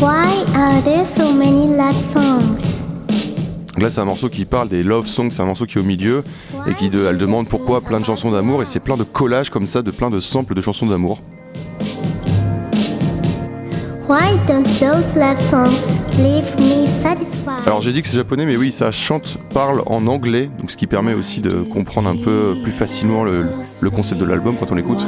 Why 0.00 0.30
are 0.56 0.80
there 0.82 1.04
so 1.04 1.34
many 1.34 1.76
love 1.76 2.00
songs? 2.00 2.84
Là, 3.76 3.90
c'est 3.90 4.00
un 4.00 4.06
morceau 4.06 4.30
qui 4.30 4.46
parle 4.46 4.70
des 4.70 4.82
love 4.82 5.06
songs, 5.06 5.28
c'est 5.30 5.42
un 5.42 5.44
morceau 5.44 5.66
qui 5.66 5.76
est 5.76 5.80
au 5.82 5.84
milieu 5.84 6.24
et 6.66 6.72
qui 6.72 6.90
elle 7.06 7.18
demande 7.18 7.46
pourquoi 7.46 7.82
plein 7.82 8.00
de 8.00 8.06
chansons 8.06 8.30
d'amour 8.30 8.62
et 8.62 8.64
c'est 8.64 8.80
plein 8.80 8.96
de 8.96 9.02
collages 9.02 9.50
comme 9.50 9.66
ça 9.66 9.82
de 9.82 9.90
plein 9.90 10.08
de 10.08 10.18
samples 10.18 10.54
de 10.54 10.62
chansons 10.62 10.86
d'amour. 10.86 11.20
Why 14.08 14.38
don't 14.46 14.64
those 14.80 15.14
love 15.14 15.38
songs 15.38 15.94
leave 16.16 16.50
me 16.58 16.86
satisfied? 16.86 17.66
Alors 17.66 17.82
j'ai 17.82 17.92
dit 17.92 18.00
que 18.00 18.08
c'est 18.08 18.16
japonais, 18.16 18.46
mais 18.46 18.56
oui, 18.56 18.72
ça 18.72 18.90
chante, 18.92 19.36
parle 19.52 19.82
en 19.84 20.06
anglais, 20.06 20.48
donc 20.58 20.70
ce 20.70 20.78
qui 20.78 20.86
permet 20.86 21.12
aussi 21.12 21.42
de 21.42 21.50
comprendre 21.50 22.08
un 22.08 22.16
peu 22.16 22.56
plus 22.62 22.72
facilement 22.72 23.22
le, 23.22 23.50
le 23.82 23.90
concept 23.90 24.18
de 24.18 24.24
l'album 24.24 24.56
quand 24.58 24.72
on 24.72 24.76
l'écoute. 24.76 25.04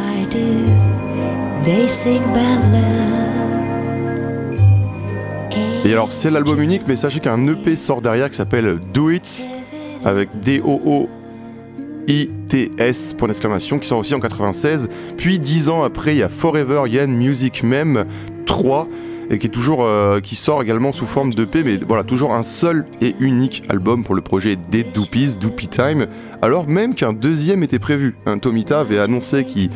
Et 5.85 5.93
alors 5.93 6.13
c'est 6.13 6.31
l'album 6.31 6.61
unique, 6.61 6.83
mais 6.87 6.97
sachez 6.97 7.19
qu'un 7.19 7.47
EP 7.49 7.75
sort 7.75 8.03
derrière 8.03 8.31
qui 8.31 8.37
s'appelle 8.37 8.79
Do 8.93 9.11
It 9.11 9.49
avec 10.05 10.29
D-O-O. 10.41 11.09
ITS, 12.09 13.15
point 13.17 13.29
d'exclamation, 13.29 13.79
qui 13.79 13.87
sort 13.87 13.99
aussi 13.99 14.15
en 14.15 14.21
96. 14.21 14.89
Puis 15.17 15.39
dix 15.39 15.69
ans 15.69 15.85
après, 15.85 16.15
il 16.15 16.19
y 16.19 16.23
a 16.23 16.29
Forever 16.29 16.83
Yen 16.89 17.13
Music 17.13 17.63
Mem 17.63 18.07
3 18.45 18.89
et 19.31 19.39
euh, 19.57 20.21
qui 20.21 20.35
sort 20.35 20.63
également 20.63 20.93
sous 20.93 21.07
forme 21.07 21.33
d'EP 21.33 21.65
mais 21.65 21.79
voilà 21.79 22.05
toujours 22.05 22.35
un 22.35 22.43
seul 22.43 22.85
et 23.01 23.15
unique 23.19 23.63
album 23.71 24.05
pour 24.05 24.15
le 24.15 24.21
projet 24.21 24.57
des 24.57 24.83
Doopies, 24.83 25.39
Doopy 25.41 25.69
Time 25.69 26.07
alors 26.43 26.67
même 26.67 26.95
qu'un 26.95 27.13
deuxième 27.13 27.63
était 27.63 27.79
prévu 27.79 28.15
un 28.27 28.39
Tomita 28.39 28.81
avait 28.81 28.99
annoncé 28.99 29.45
qu'il 29.45 29.71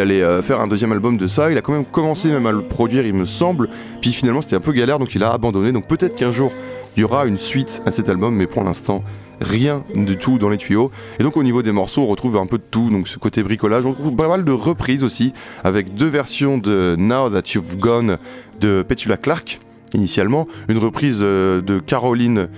allait 0.00 0.22
euh, 0.22 0.42
faire 0.42 0.60
un 0.60 0.66
deuxième 0.66 0.92
album 0.92 1.16
de 1.16 1.26
ça 1.26 1.50
il 1.50 1.58
a 1.58 1.60
quand 1.60 1.72
même 1.72 1.84
commencé 1.84 2.30
même 2.30 2.46
à 2.46 2.52
le 2.52 2.62
produire 2.62 3.06
il 3.06 3.14
me 3.14 3.26
semble 3.26 3.68
puis 4.00 4.12
finalement 4.12 4.42
c'était 4.42 4.56
un 4.56 4.60
peu 4.60 4.72
galère 4.72 4.98
donc 4.98 5.14
il 5.14 5.22
a 5.22 5.32
abandonné 5.32 5.72
donc 5.72 5.86
peut-être 5.86 6.14
qu'un 6.14 6.30
jour 6.30 6.52
il 6.96 7.00
y 7.00 7.04
aura 7.04 7.26
une 7.26 7.38
suite 7.38 7.82
à 7.86 7.90
cet 7.90 8.08
album 8.08 8.34
mais 8.34 8.46
pour 8.46 8.64
l'instant 8.64 9.04
rien 9.42 9.82
du 9.94 10.16
tout 10.16 10.38
dans 10.38 10.48
les 10.48 10.56
tuyaux. 10.56 10.90
Et 11.18 11.22
donc 11.22 11.36
au 11.36 11.42
niveau 11.42 11.62
des 11.62 11.72
morceaux, 11.72 12.02
on 12.02 12.06
retrouve 12.06 12.36
un 12.36 12.46
peu 12.46 12.58
de 12.58 12.64
tout, 12.70 12.90
donc 12.90 13.08
ce 13.08 13.18
côté 13.18 13.42
bricolage. 13.42 13.84
On 13.86 13.92
trouve 13.92 14.14
pas 14.14 14.28
mal 14.28 14.44
de 14.44 14.52
reprises 14.52 15.04
aussi, 15.04 15.32
avec 15.64 15.94
deux 15.94 16.06
versions 16.06 16.58
de 16.58 16.96
Now 16.98 17.30
That 17.30 17.42
You've 17.54 17.76
Gone 17.76 18.18
de 18.60 18.84
Petula 18.86 19.16
Clark, 19.16 19.60
initialement, 19.94 20.46
une 20.68 20.78
reprise 20.78 21.18
euh, 21.20 21.60
de 21.60 21.78
Caroline 21.78 22.48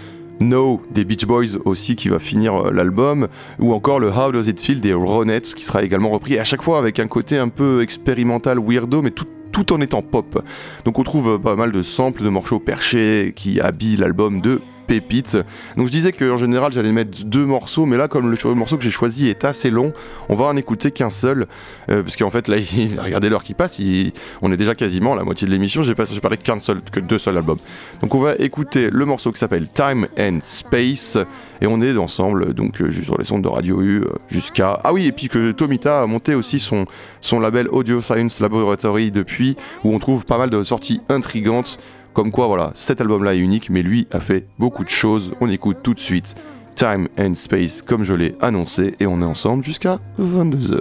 No 0.40 0.81
des 0.90 1.05
Beach 1.05 1.27
Boys 1.27 1.59
aussi 1.64 1.97
qui 1.97 2.09
va 2.09 2.18
finir 2.18 2.55
euh, 2.55 2.70
l'album, 2.73 3.29
ou 3.59 3.73
encore 3.73 4.01
le 4.01 4.09
How 4.09 4.33
Does 4.33 4.49
It 4.49 4.61
Feel 4.61 4.81
des 4.81 4.92
Ronettes 4.92 5.55
qui 5.55 5.64
sera 5.64 5.83
également 5.83 6.11
repris, 6.11 6.38
à 6.38 6.44
chaque 6.44 6.62
fois 6.62 6.79
avec 6.79 6.99
un 6.99 7.07
côté 7.07 7.38
un 7.38 7.49
peu 7.49 7.83
expérimental, 7.83 8.59
weirdo, 8.59 9.03
mais 9.03 9.11
tout, 9.11 9.27
tout 9.53 9.73
en 9.73 9.81
étant 9.81 10.03
pop. 10.03 10.42
Donc 10.85 10.99
on 10.99 11.03
trouve 11.03 11.38
pas 11.38 11.57
mal 11.57 11.73
de 11.73 11.83
samples 11.83 12.23
de 12.23 12.29
morceaux 12.29 12.59
perchés 12.59 13.33
qui 13.37 13.61
habillent 13.61 13.97
l'album 13.97 14.40
de 14.40 14.61
pépites. 14.87 15.37
Donc 15.77 15.87
je 15.87 15.92
disais 15.92 16.12
qu'en 16.12 16.37
général 16.37 16.73
j'allais 16.73 16.92
mettre 16.92 17.25
deux 17.25 17.44
morceaux, 17.44 17.87
mais 17.87 17.97
là 17.97 18.09
comme 18.09 18.31
le 18.31 18.55
morceau 18.55 18.77
que 18.77 18.85
j'ai 18.85 18.90
choisi 18.90 19.29
est 19.29 19.44
assez 19.44 19.70
long, 19.70 19.92
on 20.29 20.35
va 20.35 20.47
en 20.47 20.57
écouter 20.57 20.90
qu'un 20.90 21.11
seul, 21.11 21.47
euh, 21.90 22.03
parce 22.03 22.16
qu'en 22.16 22.31
fait 22.31 22.49
là, 22.49 22.57
regardez 23.03 23.29
l'heure 23.29 23.42
qui 23.42 23.55
passe, 23.55 23.81
on 24.42 24.53
est 24.53 24.57
déjà 24.57 24.75
quasiment 24.75 25.14
à 25.14 25.16
la 25.16 25.25
moitié 25.25 25.47
de 25.47 25.53
l'émission, 25.53 25.83
j'ai 25.83 25.94
parlé 25.94 26.37
qu'un 26.37 26.61
seul, 26.61 26.81
que 26.92 27.01
deux 27.01 27.18
seuls 27.18 27.37
albums. 27.37 27.59
Donc 28.01 28.14
on 28.14 28.20
va 28.20 28.35
écouter 28.37 28.90
le 28.90 29.05
morceau 29.05 29.33
qui 29.33 29.38
s'appelle 29.38 29.68
Time 29.68 30.07
and 30.18 30.38
Space, 30.40 31.18
et 31.61 31.66
on 31.66 31.81
est 31.81 31.97
ensemble, 31.97 32.53
donc 32.55 32.81
euh, 32.81 32.90
sur 32.90 33.16
les 33.18 33.25
sondes 33.25 33.42
de 33.42 33.49
Radio 33.49 33.81
U 33.81 34.03
euh, 34.03 34.09
jusqu'à... 34.29 34.81
Ah 34.85 34.92
oui, 34.92 35.07
et 35.07 35.12
puis 35.12 35.29
que 35.29 35.53
Tomita 35.53 36.03
a 36.03 36.07
monté 36.07 36.35
aussi 36.35 36.59
son, 36.59 36.87
son 37.20 37.40
label 37.40 37.68
Audio 37.70 38.01
Science 38.01 38.40
Laboratory 38.40 39.11
depuis, 39.11 39.57
où 39.83 39.94
on 39.94 39.99
trouve 39.99 40.25
pas 40.25 40.38
mal 40.38 40.51
de 40.51 40.62
sorties 40.62 41.01
intrigantes 41.09 41.79
comme 42.14 42.31
quoi, 42.31 42.46
voilà, 42.46 42.70
cet 42.74 43.00
album-là 43.00 43.35
est 43.35 43.38
unique, 43.38 43.68
mais 43.68 43.83
lui 43.83 44.07
a 44.12 44.20
fait 44.20 44.46
beaucoup 44.59 44.85
de 44.85 44.88
choses. 44.88 45.33
On 45.40 45.50
écoute 45.50 45.79
tout 45.83 45.94
de 45.94 45.98
suite 45.98 46.37
Time 46.77 47.09
and 47.18 47.35
Space, 47.35 47.83
comme 47.83 48.05
je 48.05 48.14
l'ai 48.14 48.37
annoncé, 48.40 48.94
et 49.00 49.07
on 49.07 49.20
est 49.20 49.24
ensemble 49.24 49.62
jusqu'à 49.64 49.98
22h. 50.20 50.81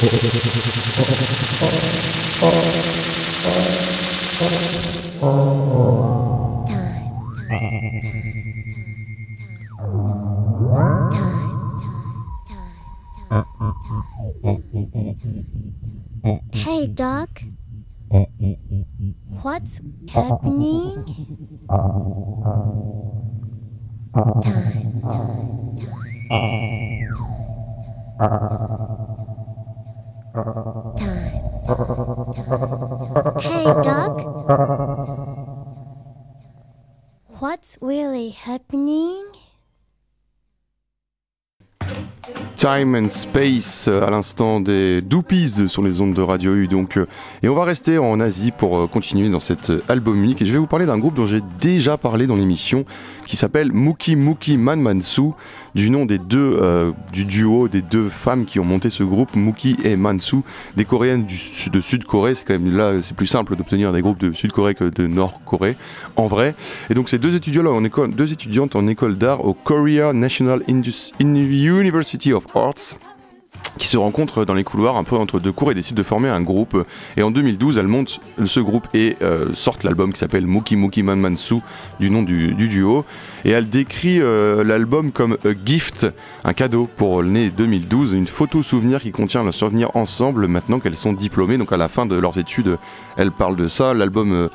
Hey, 0.00 0.08
Doc. 16.86 17.42
What's 19.42 19.80
happening? 20.08 21.04
Time, 21.68 23.04
time, 24.40 25.76
time. 28.18 28.99
Hey, 33.40 33.64
Doc. 33.82 34.14
What's 37.40 37.76
really 37.80 38.30
happening? 38.30 39.29
Time 42.60 42.94
and 42.94 43.08
Space 43.08 43.88
euh, 43.88 44.06
à 44.06 44.10
l'instant 44.10 44.60
des 44.60 45.00
Doopies 45.00 45.66
sur 45.66 45.82
les 45.82 46.02
ondes 46.02 46.12
de 46.12 46.20
Radio 46.20 46.54
U 46.54 46.68
donc 46.68 46.98
euh, 46.98 47.06
et 47.42 47.48
on 47.48 47.54
va 47.54 47.64
rester 47.64 47.96
en 47.96 48.20
Asie 48.20 48.50
pour 48.50 48.78
euh, 48.78 48.86
continuer 48.86 49.30
dans 49.30 49.40
cette 49.40 49.72
albumique 49.88 50.42
et 50.42 50.44
je 50.44 50.52
vais 50.52 50.58
vous 50.58 50.66
parler 50.66 50.84
d'un 50.84 50.98
groupe 50.98 51.14
dont 51.14 51.24
j'ai 51.24 51.40
déjà 51.58 51.96
parlé 51.96 52.26
dans 52.26 52.36
l'émission 52.36 52.84
qui 53.26 53.38
s'appelle 53.38 53.72
Muki 53.72 54.14
Muki 54.14 54.58
Man 54.58 54.78
Mansu 54.82 55.30
du 55.74 55.88
nom 55.88 56.04
des 56.04 56.18
deux 56.18 56.60
du 57.12 57.24
duo 57.24 57.68
des 57.68 57.80
deux 57.80 58.08
femmes 58.08 58.44
qui 58.44 58.58
ont 58.58 58.64
monté 58.64 58.90
ce 58.90 59.04
groupe 59.04 59.36
Muki 59.36 59.76
et 59.84 59.96
Mansu 59.96 60.38
des 60.76 60.84
coréennes 60.84 61.24
de 61.72 61.80
Sud-Corée. 61.80 62.34
C'est 62.34 62.44
quand 62.44 62.58
même 62.58 62.76
là 62.76 62.94
c'est 63.02 63.14
plus 63.14 63.28
simple 63.28 63.54
d'obtenir 63.54 63.92
des 63.92 64.02
groupes 64.02 64.18
de 64.18 64.32
Sud-Corée 64.32 64.74
que 64.74 64.84
de 64.84 65.06
Nord-Corée 65.06 65.76
en 66.16 66.26
vrai. 66.26 66.56
Et 66.90 66.94
donc 66.94 67.08
ces 67.08 67.18
deux 67.18 67.36
étudiants 67.36 67.62
là 67.62 67.70
en 67.70 67.84
école 67.84 68.10
deux 68.10 68.32
étudiantes 68.32 68.74
en 68.74 68.88
école 68.88 69.16
d'art 69.16 69.44
au 69.44 69.54
Korea 69.54 70.12
National 70.12 70.64
Indus 70.68 71.12
University 71.20 72.32
of 72.32 72.48
Qui 73.78 73.86
se 73.86 73.96
rencontrent 73.96 74.44
dans 74.44 74.54
les 74.54 74.64
couloirs 74.64 74.96
un 74.96 75.04
peu 75.04 75.16
entre 75.16 75.38
deux 75.38 75.52
cours 75.52 75.70
et 75.70 75.74
décident 75.74 75.98
de 75.98 76.02
former 76.02 76.28
un 76.28 76.40
groupe. 76.40 76.84
Et 77.16 77.22
en 77.22 77.30
2012, 77.30 77.78
elles 77.78 77.86
montent 77.86 78.20
ce 78.44 78.60
groupe 78.60 78.88
et 78.94 79.16
euh, 79.22 79.54
sortent 79.54 79.84
l'album 79.84 80.12
qui 80.12 80.18
s'appelle 80.18 80.46
Muki 80.46 80.76
Muki 80.76 81.02
Man 81.02 81.20
Mansu, 81.20 81.56
du 82.00 82.10
nom 82.10 82.22
du, 82.22 82.54
duo. 82.54 83.04
Et 83.44 83.50
elle 83.50 83.68
décrit 83.68 84.20
euh, 84.20 84.64
l'album 84.64 85.12
comme 85.12 85.38
a 85.44 85.50
gift, 85.64 86.06
un 86.44 86.52
cadeau 86.52 86.88
pour 86.96 87.22
l'année 87.22 87.50
2012, 87.50 88.12
une 88.14 88.26
photo 88.26 88.62
souvenir 88.62 89.00
qui 89.00 89.12
contient 89.12 89.42
leurs 89.44 89.54
souvenirs 89.54 89.94
ensemble 89.94 90.48
maintenant 90.48 90.80
qu'elles 90.80 90.96
sont 90.96 91.12
diplômées. 91.12 91.56
Donc 91.56 91.72
à 91.72 91.76
la 91.76 91.88
fin 91.88 92.06
de 92.06 92.16
leurs 92.16 92.38
études, 92.38 92.76
elles 93.16 93.32
parlent 93.32 93.56
de 93.56 93.68
ça. 93.68 93.94
L'album 93.94 94.32
euh, 94.32 94.48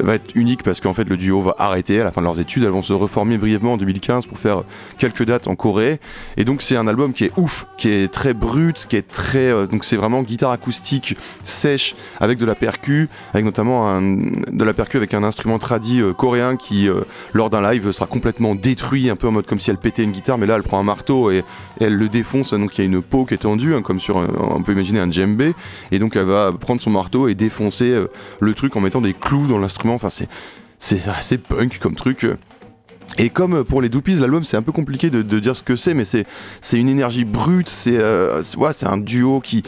va 0.00 0.14
être 0.14 0.34
unique 0.34 0.62
parce 0.62 0.80
qu'en 0.80 0.94
fait 0.94 1.08
le 1.08 1.16
duo 1.16 1.40
va 1.40 1.56
arrêter 1.58 2.00
à 2.00 2.04
la 2.04 2.12
fin 2.12 2.20
de 2.20 2.26
leurs 2.26 2.38
études. 2.38 2.64
Elles 2.64 2.70
vont 2.70 2.82
se 2.82 2.92
reformer 2.92 3.36
brièvement 3.36 3.74
en 3.74 3.76
2015 3.76 4.26
pour 4.26 4.38
faire 4.38 4.62
quelques 4.98 5.24
dates 5.24 5.48
en 5.48 5.56
Corée. 5.56 5.98
Et 6.36 6.44
donc 6.44 6.62
c'est 6.62 6.76
un 6.76 6.86
album 6.86 7.12
qui 7.12 7.24
est 7.24 7.32
ouf, 7.36 7.66
qui 7.76 7.88
est 7.88 8.12
très 8.12 8.32
brut, 8.32 8.86
qui 8.88 8.96
est 8.96 9.06
très 9.06 9.48
euh, 9.50 9.66
donc 9.66 9.84
c'est 9.84 9.96
vraiment 9.96 10.22
guitare 10.22 10.52
acoustique 10.52 11.16
sèche 11.42 11.96
avec 12.20 12.38
de 12.38 12.46
la 12.46 12.54
percu, 12.54 13.08
avec 13.32 13.44
notamment 13.44 14.00
de 14.00 14.64
la 14.64 14.74
percu 14.74 14.96
avec 14.96 15.14
un 15.14 15.24
instrument 15.24 15.58
tradi 15.58 16.00
euh, 16.00 16.12
coréen 16.12 16.56
qui 16.56 16.88
euh, 16.88 17.00
lors 17.32 17.50
d'un 17.50 17.68
live 17.70 17.90
sera 17.90 18.06
complètement 18.06 18.54
détruit, 18.54 19.10
un 19.10 19.16
peu 19.16 19.28
en 19.28 19.32
mode 19.32 19.46
comme 19.46 19.60
si 19.60 19.70
elle 19.70 19.78
pétait 19.78 20.04
une 20.04 20.12
guitare, 20.12 20.38
mais 20.38 20.46
là 20.46 20.54
elle 20.56 20.62
prend 20.62 20.78
un 20.78 20.84
marteau 20.84 21.30
et, 21.30 21.44
elle 21.80 21.94
le 21.94 22.08
défonce. 22.08 22.54
Donc 22.54 22.76
il 22.76 22.80
y 22.80 22.82
a 22.82 22.86
une 22.86 23.02
peau 23.02 23.24
qui 23.24 23.34
est 23.34 23.38
tendue, 23.38 23.74
hein, 23.74 23.82
comme 23.82 24.00
sur 24.00 24.16
on 24.16 24.62
peut 24.62 24.72
imaginer 24.72 25.00
un 25.00 25.10
djembé. 25.10 25.54
Et 25.92 25.98
donc 25.98 26.16
elle 26.16 26.24
va 26.24 26.52
prendre 26.52 26.80
son 26.80 26.90
marteau 26.90 27.28
et 27.28 27.34
défoncer 27.34 28.04
le 28.40 28.54
truc 28.54 28.74
en 28.74 28.80
mettant 28.80 29.00
des 29.00 29.14
clous 29.14 29.46
dans 29.46 29.58
l'instrument 29.58 29.87
Enfin, 29.94 30.08
c'est 30.78 31.08
assez 31.08 31.38
punk 31.38 31.78
comme 31.78 31.94
truc. 31.94 32.26
Et 33.16 33.30
comme 33.30 33.64
pour 33.64 33.82
les 33.82 33.88
Doopies, 33.88 34.16
l'album 34.16 34.44
c'est 34.44 34.56
un 34.56 34.62
peu 34.62 34.72
compliqué 34.72 35.10
de, 35.10 35.38
dire 35.40 35.56
ce 35.56 35.62
que 35.62 35.76
c'est, 35.76 35.94
mais 35.94 36.04
c'est 36.04 36.24
une 36.72 36.88
énergie 36.88 37.24
brute, 37.24 37.68
c'est 37.68 37.96
euh, 37.96 38.42
c'est 38.42 38.86
un 38.86 38.98
duo 38.98 39.40
qui, 39.40 39.62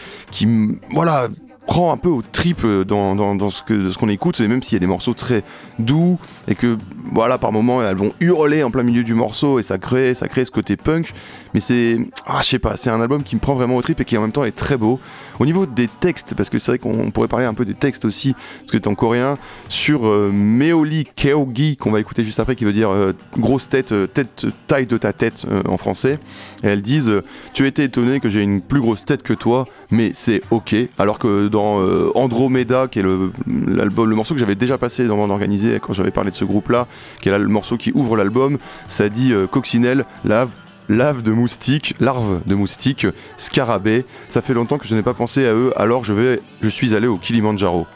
voilà, 0.92 1.28
prend 1.66 1.92
un 1.92 1.96
peu 1.96 2.08
au 2.08 2.22
trip 2.22 2.64
dans, 2.86 3.14
dans, 3.14 3.50
ce 3.50 3.96
qu'on 3.98 4.08
écoute, 4.08 4.40
et 4.40 4.48
même 4.48 4.62
s'il 4.62 4.74
y 4.74 4.76
a 4.76 4.80
des 4.80 4.86
morceaux 4.86 5.14
très 5.14 5.42
doux, 5.78 6.18
et 6.48 6.54
que 6.54 6.78
voilà, 7.12 7.38
par 7.38 7.50
moments 7.52 7.82
elles 7.82 7.96
vont 7.96 8.12
hurler 8.20 8.62
en 8.62 8.70
plein 8.70 8.82
milieu 8.82 9.04
du 9.04 9.14
morceau, 9.14 9.58
et 9.58 9.62
ça 9.62 9.78
crée, 9.78 10.14
ça 10.14 10.28
crée 10.28 10.44
ce 10.44 10.50
côté 10.50 10.76
punk, 10.76 11.12
mais 11.54 11.60
c'est, 11.60 11.98
ah, 12.26 12.40
je 12.42 12.48
sais 12.48 12.58
pas, 12.58 12.76
c'est 12.76 12.90
un 12.90 13.00
album 13.00 13.22
qui 13.22 13.34
me 13.36 13.40
prend 13.40 13.54
vraiment 13.54 13.76
au 13.76 13.82
trip 13.82 14.00
et 14.00 14.04
qui 14.04 14.16
en 14.16 14.22
même 14.22 14.32
temps 14.32 14.44
est 14.44 14.56
très 14.56 14.76
beau. 14.76 15.00
Au 15.40 15.46
niveau 15.46 15.64
des 15.64 15.88
textes, 15.88 16.34
parce 16.34 16.50
que 16.50 16.58
c'est 16.58 16.72
vrai 16.72 16.78
qu'on 16.78 17.10
pourrait 17.10 17.26
parler 17.26 17.46
un 17.46 17.54
peu 17.54 17.64
des 17.64 17.72
textes 17.72 18.04
aussi, 18.04 18.34
parce 18.34 18.72
que 18.72 18.76
c'est 18.76 18.86
en 18.86 18.94
coréen, 18.94 19.38
sur 19.70 20.06
euh, 20.06 20.30
Meoli 20.30 21.06
Keogi, 21.16 21.78
qu'on 21.78 21.90
va 21.90 21.98
écouter 21.98 22.24
juste 22.24 22.38
après, 22.40 22.54
qui 22.56 22.66
veut 22.66 22.74
dire 22.74 22.90
euh, 22.90 23.14
grosse 23.38 23.70
tête, 23.70 23.92
euh, 23.92 24.06
tête, 24.06 24.46
taille 24.66 24.84
de 24.84 24.98
ta 24.98 25.14
tête 25.14 25.46
en 25.66 25.78
français. 25.78 26.18
Elles 26.62 26.82
disent 26.82 27.10
Tu 27.54 27.66
étais 27.66 27.84
étonné 27.84 28.20
que 28.20 28.28
j'ai 28.28 28.42
une 28.42 28.60
plus 28.60 28.82
grosse 28.82 29.06
tête 29.06 29.22
que 29.22 29.32
toi, 29.32 29.66
mais 29.90 30.10
c'est 30.12 30.42
ok. 30.50 30.76
Alors 30.98 31.18
que 31.18 31.48
dans 31.48 31.80
Andromeda, 32.14 32.86
qui 32.86 32.98
est 32.98 33.02
le, 33.02 33.32
le 33.46 34.14
morceau 34.14 34.34
que 34.34 34.40
j'avais 34.40 34.56
déjà 34.56 34.76
passé 34.76 35.06
dans 35.06 35.16
mon 35.16 35.30
organisé 35.30 35.78
quand 35.80 35.94
j'avais 35.94 36.10
parlé 36.10 36.30
de 36.30 36.36
ce 36.36 36.44
groupe-là, 36.44 36.86
qui 37.22 37.30
est 37.30 37.38
le 37.38 37.48
morceau 37.48 37.78
qui 37.78 37.92
ouvre 37.94 38.14
l'album, 38.14 38.58
ça 38.88 39.08
dit 39.08 39.32
Coccinelle, 39.50 40.04
lave 40.26 40.50
lave 40.90 41.22
de 41.22 41.32
moustiques, 41.32 41.94
larves 42.00 42.40
de 42.46 42.54
moustiques, 42.54 43.06
scarabées. 43.36 44.04
Ça 44.28 44.42
fait 44.42 44.52
longtemps 44.52 44.76
que 44.76 44.86
je 44.86 44.94
n'ai 44.94 45.02
pas 45.02 45.14
pensé 45.14 45.46
à 45.46 45.54
eux, 45.54 45.72
alors 45.76 46.04
je, 46.04 46.12
vais, 46.12 46.40
je 46.60 46.68
suis 46.68 46.94
allé 46.94 47.06
au 47.06 47.16
Kilimanjaro. 47.16 47.86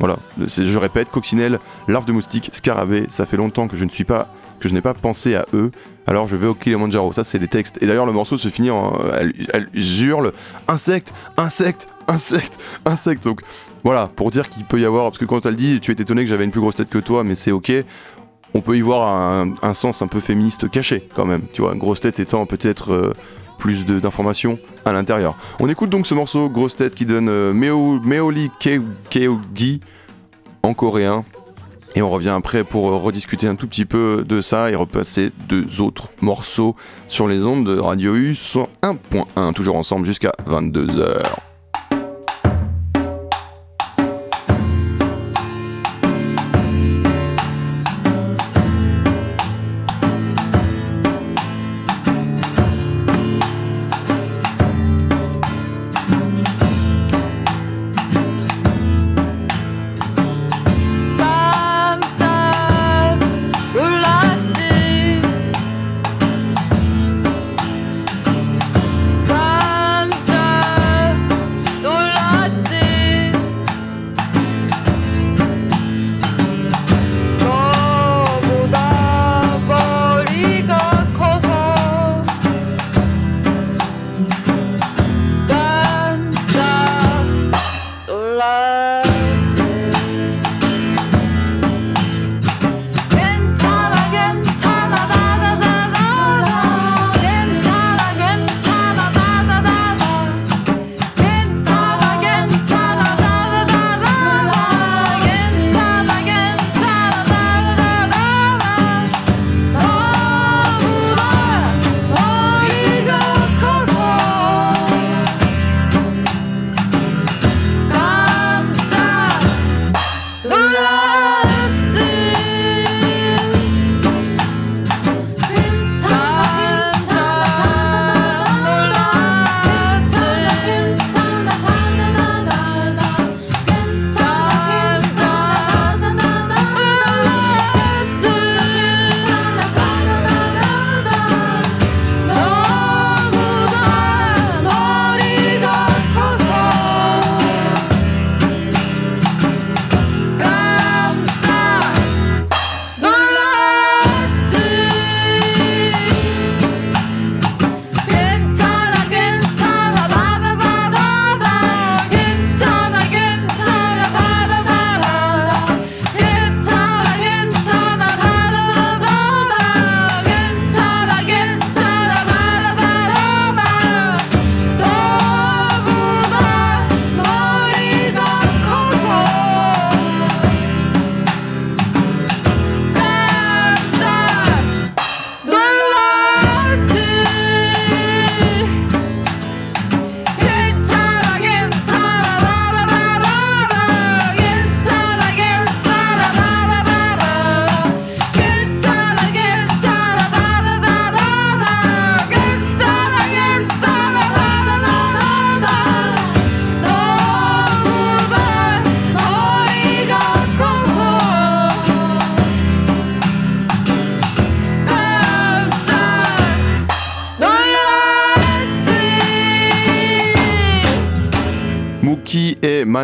Voilà, 0.00 0.18
je 0.46 0.78
répète, 0.78 1.10
coccinelle, 1.10 1.58
larves 1.86 2.06
de 2.06 2.12
moustiques, 2.12 2.50
scarabées, 2.52 3.04
ça 3.08 3.24
fait 3.24 3.36
longtemps 3.36 3.68
que 3.68 3.76
je 3.76 3.84
ne 3.84 3.90
suis 3.90 4.04
pas 4.04 4.28
que 4.58 4.68
je 4.68 4.74
n'ai 4.74 4.82
pas 4.82 4.92
pensé 4.92 5.34
à 5.34 5.46
eux, 5.54 5.70
alors 6.06 6.28
je 6.28 6.36
vais 6.36 6.46
au 6.46 6.54
Kilimanjaro. 6.54 7.14
Ça, 7.14 7.24
c'est 7.24 7.38
les 7.38 7.48
textes. 7.48 7.78
Et 7.82 7.86
d'ailleurs, 7.86 8.04
le 8.04 8.12
morceau 8.12 8.36
se 8.36 8.48
finit 8.48 8.70
en. 8.70 8.92
Elle, 9.18 9.32
elle 9.54 9.68
hurle 9.74 10.32
insecte, 10.68 11.14
insecte, 11.38 11.88
insecte, 12.08 12.60
insecte. 12.84 13.24
Donc 13.24 13.40
voilà, 13.84 14.06
pour 14.14 14.30
dire 14.30 14.50
qu'il 14.50 14.66
peut 14.66 14.78
y 14.78 14.84
avoir. 14.84 15.04
Parce 15.04 15.16
que 15.16 15.24
quand 15.24 15.46
elle 15.46 15.56
dit 15.56 15.80
tu 15.80 15.92
es 15.92 15.94
étonné 15.94 16.22
que 16.24 16.28
j'avais 16.28 16.44
une 16.44 16.50
plus 16.50 16.60
grosse 16.60 16.76
tête 16.76 16.90
que 16.90 16.98
toi, 16.98 17.24
mais 17.24 17.34
c'est 17.34 17.52
ok 17.52 17.72
on 18.54 18.60
peut 18.60 18.76
y 18.76 18.80
voir 18.80 19.46
un, 19.62 19.74
sens 19.74 20.02
un 20.02 20.06
peu 20.06 20.20
féministe 20.20 20.70
caché 20.70 21.06
quand 21.14 21.24
même, 21.24 21.42
tu 21.52 21.62
vois, 21.62 21.74
grosse 21.74 22.00
tête 22.00 22.18
étant 22.18 22.46
peut-être 22.46 22.92
euh, 22.92 23.12
plus 23.58 23.84
d'informations 23.84 24.58
à 24.84 24.92
l'intérieur. 24.92 25.36
On 25.60 25.68
écoute 25.68 25.90
donc 25.90 26.06
ce 26.06 26.14
morceau 26.14 26.48
Grosse 26.48 26.76
tête 26.76 26.94
qui 26.94 27.06
donne 27.06 27.28
euh, 27.28 27.52
Meoli 27.52 28.50
Keogi 29.10 29.80
en 30.62 30.74
coréen. 30.74 31.24
Et 31.96 32.02
on 32.02 32.10
revient 32.10 32.30
après 32.30 32.62
pour 32.62 32.88
euh, 32.88 32.96
rediscuter 32.96 33.46
un 33.46 33.56
tout 33.56 33.66
petit 33.66 33.84
peu 33.84 34.24
de 34.26 34.40
ça 34.40 34.70
et 34.70 34.74
repasser 34.74 35.30
deux 35.48 35.80
autres 35.80 36.10
morceaux 36.20 36.76
sur 37.08 37.26
les 37.26 37.44
ondes 37.44 37.66
de 37.66 37.78
Radio 37.78 38.14
U 38.14 38.32
1.1, 38.32 39.52
toujours 39.52 39.76
ensemble 39.76 40.06
jusqu'à 40.06 40.32
22h. 40.48 41.49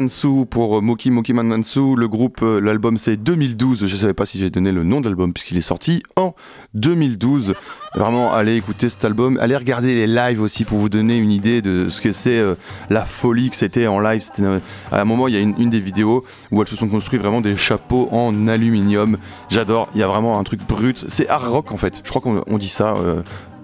Mansu 0.00 0.44
pour 0.44 0.82
Mookie 0.82 1.10
Mookie 1.10 1.32
Man 1.32 1.46
Mansu. 1.46 1.96
Le 1.96 2.06
groupe, 2.06 2.40
euh, 2.42 2.60
l'album 2.60 2.98
c'est 2.98 3.16
2012. 3.16 3.86
Je 3.86 3.92
ne 3.94 3.98
savais 3.98 4.12
pas 4.12 4.26
si 4.26 4.38
j'ai 4.38 4.50
donné 4.50 4.70
le 4.70 4.84
nom 4.84 5.00
de 5.00 5.06
l'album 5.06 5.32
puisqu'il 5.32 5.56
est 5.56 5.62
sorti 5.62 6.02
en 6.16 6.34
2012. 6.74 7.54
Vraiment, 7.94 8.30
allez 8.30 8.56
écouter 8.56 8.90
cet 8.90 9.06
album. 9.06 9.38
Allez 9.40 9.56
regarder 9.56 9.94
les 9.94 10.06
lives 10.06 10.42
aussi 10.42 10.66
pour 10.66 10.76
vous 10.76 10.90
donner 10.90 11.16
une 11.16 11.32
idée 11.32 11.62
de 11.62 11.88
ce 11.88 12.02
que 12.02 12.12
c'est 12.12 12.38
euh, 12.38 12.56
la 12.90 13.06
folie 13.06 13.48
que 13.48 13.56
c'était 13.56 13.86
en 13.86 13.98
live. 13.98 14.22
Euh, 14.40 14.58
à 14.92 15.00
un 15.00 15.04
moment, 15.06 15.28
il 15.28 15.34
y 15.34 15.38
a 15.38 15.40
une, 15.40 15.70
des 15.70 15.80
vidéos 15.80 16.24
où 16.50 16.60
elles 16.60 16.68
se 16.68 16.76
sont 16.76 16.88
construites 16.88 17.22
vraiment 17.22 17.40
des 17.40 17.56
chapeaux 17.56 18.08
en 18.12 18.48
aluminium. 18.48 19.16
J'adore. 19.48 19.88
Il 19.94 20.00
y 20.00 20.02
a 20.02 20.08
vraiment 20.08 20.38
un 20.38 20.44
truc 20.44 20.60
brut. 20.68 21.06
C'est 21.08 21.26
hard 21.30 21.48
rock 21.48 21.72
en 21.72 21.78
fait. 21.78 22.02
Je 22.04 22.10
crois 22.10 22.20
qu'on 22.20 22.42
on 22.46 22.58
dit 22.58 22.68
ça. 22.68 22.96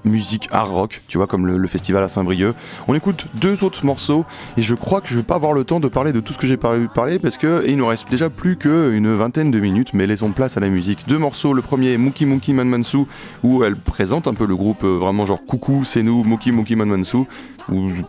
Musique 0.04 0.48
hard 0.52 0.70
rock, 0.70 1.02
tu 1.08 1.18
vois, 1.18 1.26
comme 1.26 1.46
le, 1.46 1.66
festival 1.66 2.02
à 2.02 2.08
Saint-Brieuc. 2.08 2.54
On 2.88 2.94
écoute 2.94 3.26
deux 3.34 3.64
autres 3.64 3.84
morceaux 3.86 4.24
et 4.56 4.62
je 4.62 4.74
crois 4.74 5.00
que 5.00 5.08
je 5.08 5.14
vais 5.14 5.22
pas 5.22 5.36
avoir 5.36 5.52
le 5.52 5.64
temps 5.64 5.80
de 5.80 5.88
parler 5.88 6.12
de 6.12 6.20
tout 6.20 6.32
ce 6.32 6.38
que 6.38 6.46
j'ai 6.46 6.56
par- 6.56 6.76
parlé 6.94 7.18
parce 7.18 7.38
que 7.38 7.64
il 7.66 7.76
nous 7.76 7.86
reste 7.86 8.10
déjà 8.10 8.28
plus 8.28 8.56
qu'une 8.56 9.14
vingtaine 9.14 9.50
de 9.50 9.60
minutes, 9.60 9.94
mais 9.94 10.06
laissons 10.06 10.32
place 10.32 10.56
à 10.56 10.60
la 10.60 10.68
musique. 10.68 11.06
Deux 11.08 11.18
morceaux, 11.18 11.54
le 11.54 11.62
premier 11.62 11.96
Mookie 11.96 12.26
Mookie 12.26 12.52
Man 12.52 12.68
Mansu, 12.68 12.98
où 13.42 13.64
elle 13.64 13.76
présente 13.76 14.28
un 14.28 14.34
peu 14.34 14.46
le 14.46 14.56
groupe 14.56 14.84
euh, 14.84 14.98
vraiment 14.98 15.24
genre 15.24 15.44
coucou, 15.44 15.84
c'est 15.84 16.02
nous, 16.02 16.24
Mookie 16.24 16.52
Mookie 16.52 16.76
Man 16.76 16.88
Mansu. 16.88 17.18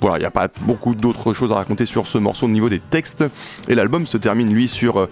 Voilà, 0.02 0.18
il 0.18 0.22
n'y 0.22 0.26
a 0.26 0.32
pas 0.32 0.48
beaucoup 0.62 0.96
d'autres 0.96 1.34
choses 1.34 1.52
à 1.52 1.56
raconter 1.56 1.86
sur 1.86 2.08
ce 2.08 2.18
morceau 2.18 2.48
au 2.48 2.50
niveau 2.50 2.70
des 2.70 2.80
textes. 2.80 3.24
Et 3.68 3.76
l'album 3.76 4.08
se 4.08 4.18
termine 4.18 4.52
lui 4.52 4.68
sur 4.68 4.98
euh, 4.98 5.06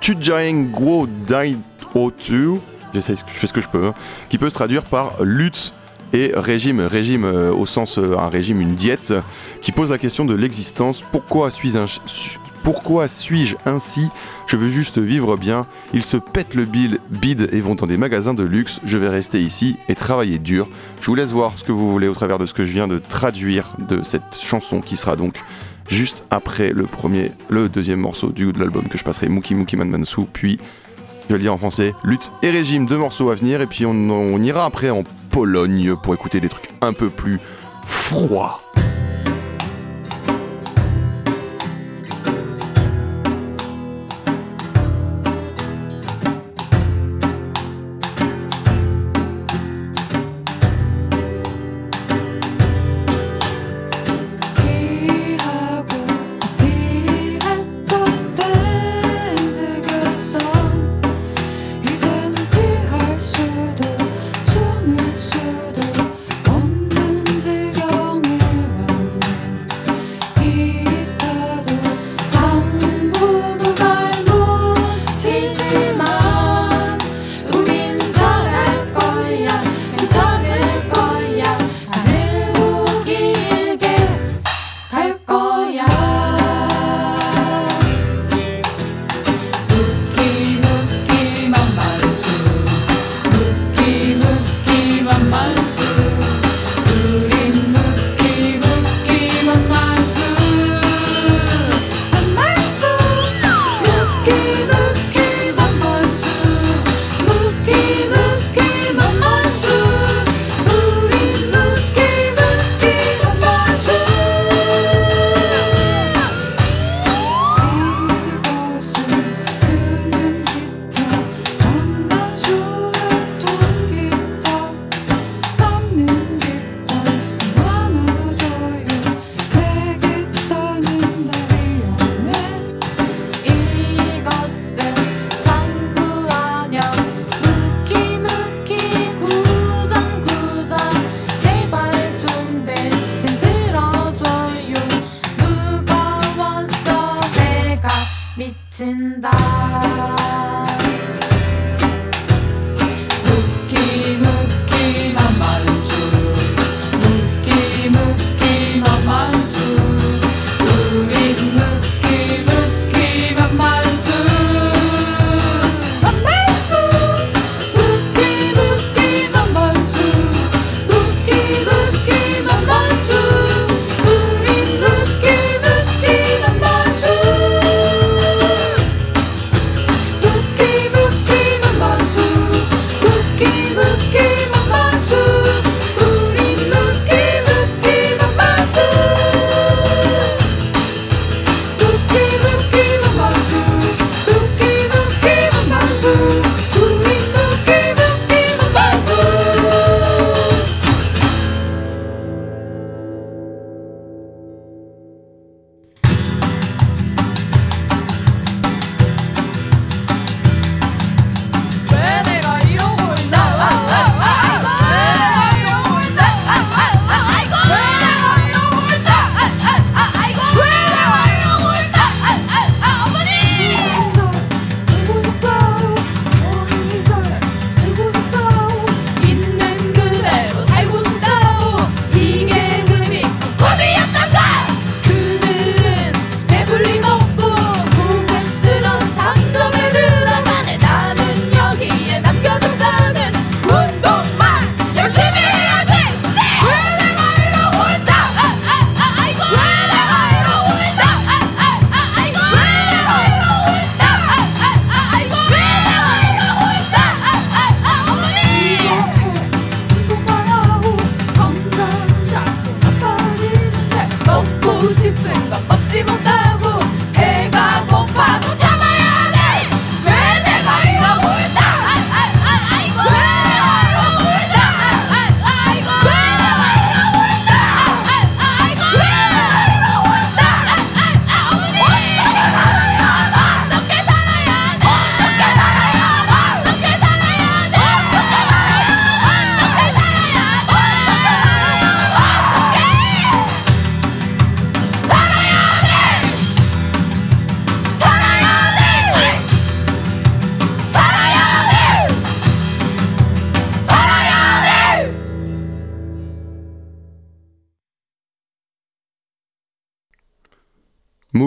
Tujaeng 0.00 0.70
Guo 0.70 1.06
Dai 1.26 1.56
O2. 1.94 2.58
J'essaie, 2.92 3.14
je 3.16 3.32
fais 3.32 3.46
ce 3.46 3.52
que 3.52 3.60
je 3.60 3.68
peux, 3.68 3.86
hein, 3.86 3.94
qui 4.28 4.38
peut 4.38 4.48
se 4.48 4.54
traduire 4.54 4.84
par 4.84 5.22
lutte 5.22 5.74
et 6.14 6.32
régime, 6.34 6.80
régime 6.80 7.24
euh, 7.24 7.52
au 7.52 7.66
sens 7.66 7.98
euh, 7.98 8.16
un 8.16 8.28
régime, 8.28 8.60
une 8.60 8.74
diète, 8.74 9.12
qui 9.60 9.72
pose 9.72 9.90
la 9.90 9.98
question 9.98 10.24
de 10.24 10.34
l'existence. 10.34 11.02
Pourquoi 11.12 11.50
suis-je 11.50 13.56
ainsi? 13.66 14.08
Je 14.46 14.56
veux 14.56 14.68
juste 14.68 14.98
vivre 14.98 15.36
bien. 15.36 15.66
Ils 15.92 16.04
se 16.04 16.16
pètent 16.16 16.54
le 16.54 16.64
bill, 16.64 17.00
bide 17.10 17.48
et 17.52 17.60
vont 17.60 17.74
dans 17.74 17.86
des 17.86 17.96
magasins 17.96 18.32
de 18.32 18.44
luxe. 18.44 18.80
Je 18.84 18.96
vais 18.96 19.08
rester 19.08 19.42
ici 19.42 19.76
et 19.88 19.96
travailler 19.96 20.38
dur. 20.38 20.68
Je 21.00 21.06
vous 21.06 21.16
laisse 21.16 21.32
voir 21.32 21.52
ce 21.56 21.64
que 21.64 21.72
vous 21.72 21.90
voulez 21.90 22.06
au 22.06 22.14
travers 22.14 22.38
de 22.38 22.46
ce 22.46 22.54
que 22.54 22.64
je 22.64 22.72
viens 22.72 22.86
de 22.86 22.98
traduire 22.98 23.76
de 23.88 24.02
cette 24.02 24.38
chanson 24.40 24.80
qui 24.80 24.96
sera 24.96 25.16
donc 25.16 25.42
juste 25.88 26.24
après 26.30 26.70
le 26.70 26.84
premier, 26.84 27.32
le 27.48 27.68
deuxième 27.68 28.00
morceau 28.00 28.30
du 28.30 28.52
de 28.52 28.60
l'album 28.60 28.88
que 28.88 28.96
je 28.96 29.04
passerai, 29.04 29.28
Mookie 29.28 29.54
Mookie 29.54 29.76
Man 29.76 29.90
Mansu, 29.90 30.22
puis 30.32 30.58
je 31.24 31.34
vais 31.34 31.38
le 31.38 31.42
dire 31.42 31.54
en 31.54 31.58
français, 31.58 31.94
lutte 32.04 32.30
et 32.42 32.50
régime, 32.50 32.86
deux 32.86 32.98
morceaux 32.98 33.30
à 33.30 33.34
venir, 33.34 33.60
et 33.60 33.66
puis 33.66 33.84
on, 33.84 33.92
on 33.92 34.42
ira 34.42 34.64
après 34.64 34.90
en 34.90 35.02
Pologne 35.34 35.96
pour 35.96 36.14
écouter 36.14 36.40
des 36.40 36.48
trucs 36.48 36.68
un 36.80 36.92
peu 36.92 37.10
plus 37.10 37.40
froids. 37.84 38.63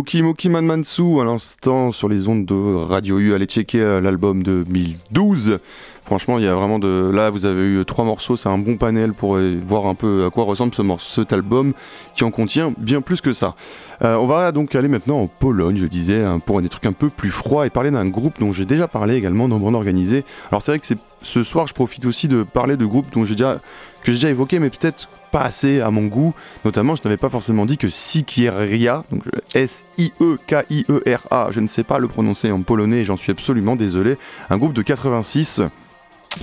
Moki 0.08 0.22
Moki 0.22 0.48
Man 0.48 0.66
Mansu 0.66 1.20
à 1.20 1.26
l'instant 1.26 1.92
sur 1.92 2.08
les 2.08 2.30
ondes 2.30 2.46
de 2.46 2.76
Radio 2.76 3.20
U. 3.20 3.34
Allez 3.34 3.46
checker 3.46 3.82
euh, 3.82 4.00
l'album 4.00 4.42
de 4.42 4.64
2012. 4.64 5.60
Franchement, 6.06 6.38
il 6.38 6.46
y 6.46 6.48
a 6.48 6.56
vraiment 6.56 6.80
de. 6.80 7.12
Là, 7.14 7.30
vous 7.30 7.46
avez 7.46 7.64
eu 7.64 7.84
trois 7.84 8.06
morceaux, 8.06 8.38
c'est 8.38 8.48
un 8.48 8.58
bon 8.58 8.78
panel 8.78 9.12
pour 9.12 9.36
euh, 9.36 9.60
voir 9.62 9.86
un 9.88 9.96
peu 9.96 10.24
à 10.26 10.30
quoi 10.30 10.46
ressemble 10.46 10.74
ce 10.74 10.82
morceau, 10.82 11.24
cet 11.24 11.34
album 11.34 11.74
qui 12.16 12.24
en 12.24 12.32
contient 12.32 12.74
bien 12.78 13.02
plus 13.02 13.20
que 13.20 13.34
ça. 13.34 13.56
Euh, 14.02 14.16
on 14.16 14.28
va 14.28 14.54
donc 14.54 14.76
aller 14.76 14.88
maintenant 14.88 15.20
en 15.20 15.28
Pologne, 15.28 15.76
je 15.76 15.88
disais, 15.88 16.24
hein, 16.24 16.40
pour 16.40 16.62
des 16.62 16.70
trucs 16.70 16.86
un 16.86 16.94
peu 16.94 17.10
plus 17.10 17.30
froids 17.30 17.66
et 17.66 17.70
parler 17.70 17.92
d'un 17.92 18.08
groupe 18.08 18.40
dont 18.40 18.54
j'ai 18.54 18.64
déjà 18.64 18.88
parlé 18.88 19.16
également 19.16 19.50
dans 19.50 19.60
Bande 19.60 19.76
Organisée. 19.76 20.24
Alors, 20.52 20.62
c'est 20.62 20.72
vrai 20.72 20.80
que 20.80 20.88
ce 21.22 21.44
soir, 21.44 21.68
je 21.68 21.74
profite 21.74 22.06
aussi 22.06 22.30
de 22.30 22.44
parler 22.44 22.78
de 22.78 22.86
groupes 22.86 23.12
dont 23.12 23.26
j'ai 23.26 23.36
déjà 23.36 23.60
que 24.04 24.14
j'ai 24.14 24.20
déjà 24.20 24.30
évoqué, 24.30 24.60
mais 24.60 24.70
peut-être 24.70 25.10
pas 25.32 25.42
assez 25.42 25.82
à 25.82 25.92
mon 25.92 26.06
goût. 26.06 26.34
Notamment, 26.66 26.96
je 26.96 27.02
n'avais 27.04 27.18
pas 27.18 27.30
forcément 27.30 27.66
dit 27.66 27.78
que 27.78 27.90
Sikieria, 27.90 29.04
donc 29.12 29.24
S-I-E-K-I-E-R-A, 29.54 31.48
je 31.52 31.60
ne 31.60 31.68
sais 31.68 31.84
pas 31.84 32.00
le 32.00 32.08
prononcer 32.08 32.52
en 32.52 32.62
polonais, 32.62 33.06
j'en 33.06 33.18
suis 33.18 33.32
absolument 33.32 33.76
désolé. 33.76 34.18
Un 34.50 34.58
groupe 34.58 34.74
de 34.74 34.82
86 34.82 35.62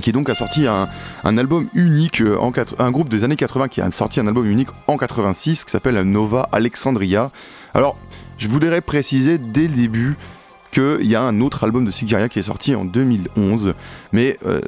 qui 0.00 0.12
donc 0.12 0.28
a 0.28 0.34
sorti 0.34 0.66
un, 0.66 0.88
un 1.22 1.38
album 1.38 1.68
unique 1.74 2.20
euh, 2.20 2.36
en 2.38 2.52
un 2.78 2.90
groupe 2.90 3.08
des 3.08 3.24
années 3.24 3.36
80 3.36 3.68
qui 3.68 3.80
a 3.80 3.90
sorti 3.90 4.20
un 4.20 4.26
album 4.26 4.46
unique 4.46 4.68
en 4.86 4.96
86 4.96 5.64
qui 5.64 5.70
s'appelle 5.70 6.00
Nova 6.02 6.48
Alexandria. 6.52 7.30
Alors, 7.74 7.96
je 8.38 8.48
voudrais 8.48 8.80
préciser 8.80 9.38
dès 9.38 9.68
le 9.68 9.74
début 9.74 10.16
qu'il 10.74 11.06
y 11.06 11.14
a 11.14 11.22
un 11.22 11.40
autre 11.40 11.62
album 11.64 11.84
de 11.84 11.90
Sikiria 11.90 12.28
qui 12.28 12.40
est 12.40 12.42
sorti 12.42 12.74
en 12.74 12.84
2011, 12.84 13.74
mais 14.12 14.36
euh, 14.44 14.60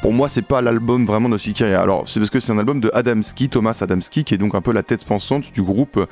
pour 0.00 0.12
moi 0.12 0.28
c'est 0.28 0.42
pas 0.42 0.62
l'album 0.62 1.04
vraiment 1.04 1.28
de 1.28 1.36
Sikiria. 1.36 1.82
Alors 1.82 2.08
c'est 2.08 2.20
parce 2.20 2.30
que 2.30 2.38
c'est 2.38 2.52
un 2.52 2.58
album 2.58 2.80
de 2.80 2.90
Adamski, 2.94 3.48
Thomas 3.48 3.76
Adamski, 3.80 4.24
qui 4.24 4.34
est 4.34 4.38
donc 4.38 4.54
un 4.54 4.60
peu 4.60 4.72
la 4.72 4.84
tête 4.84 5.04
pensante 5.04 5.52
du 5.52 5.62
groupe 5.62 6.06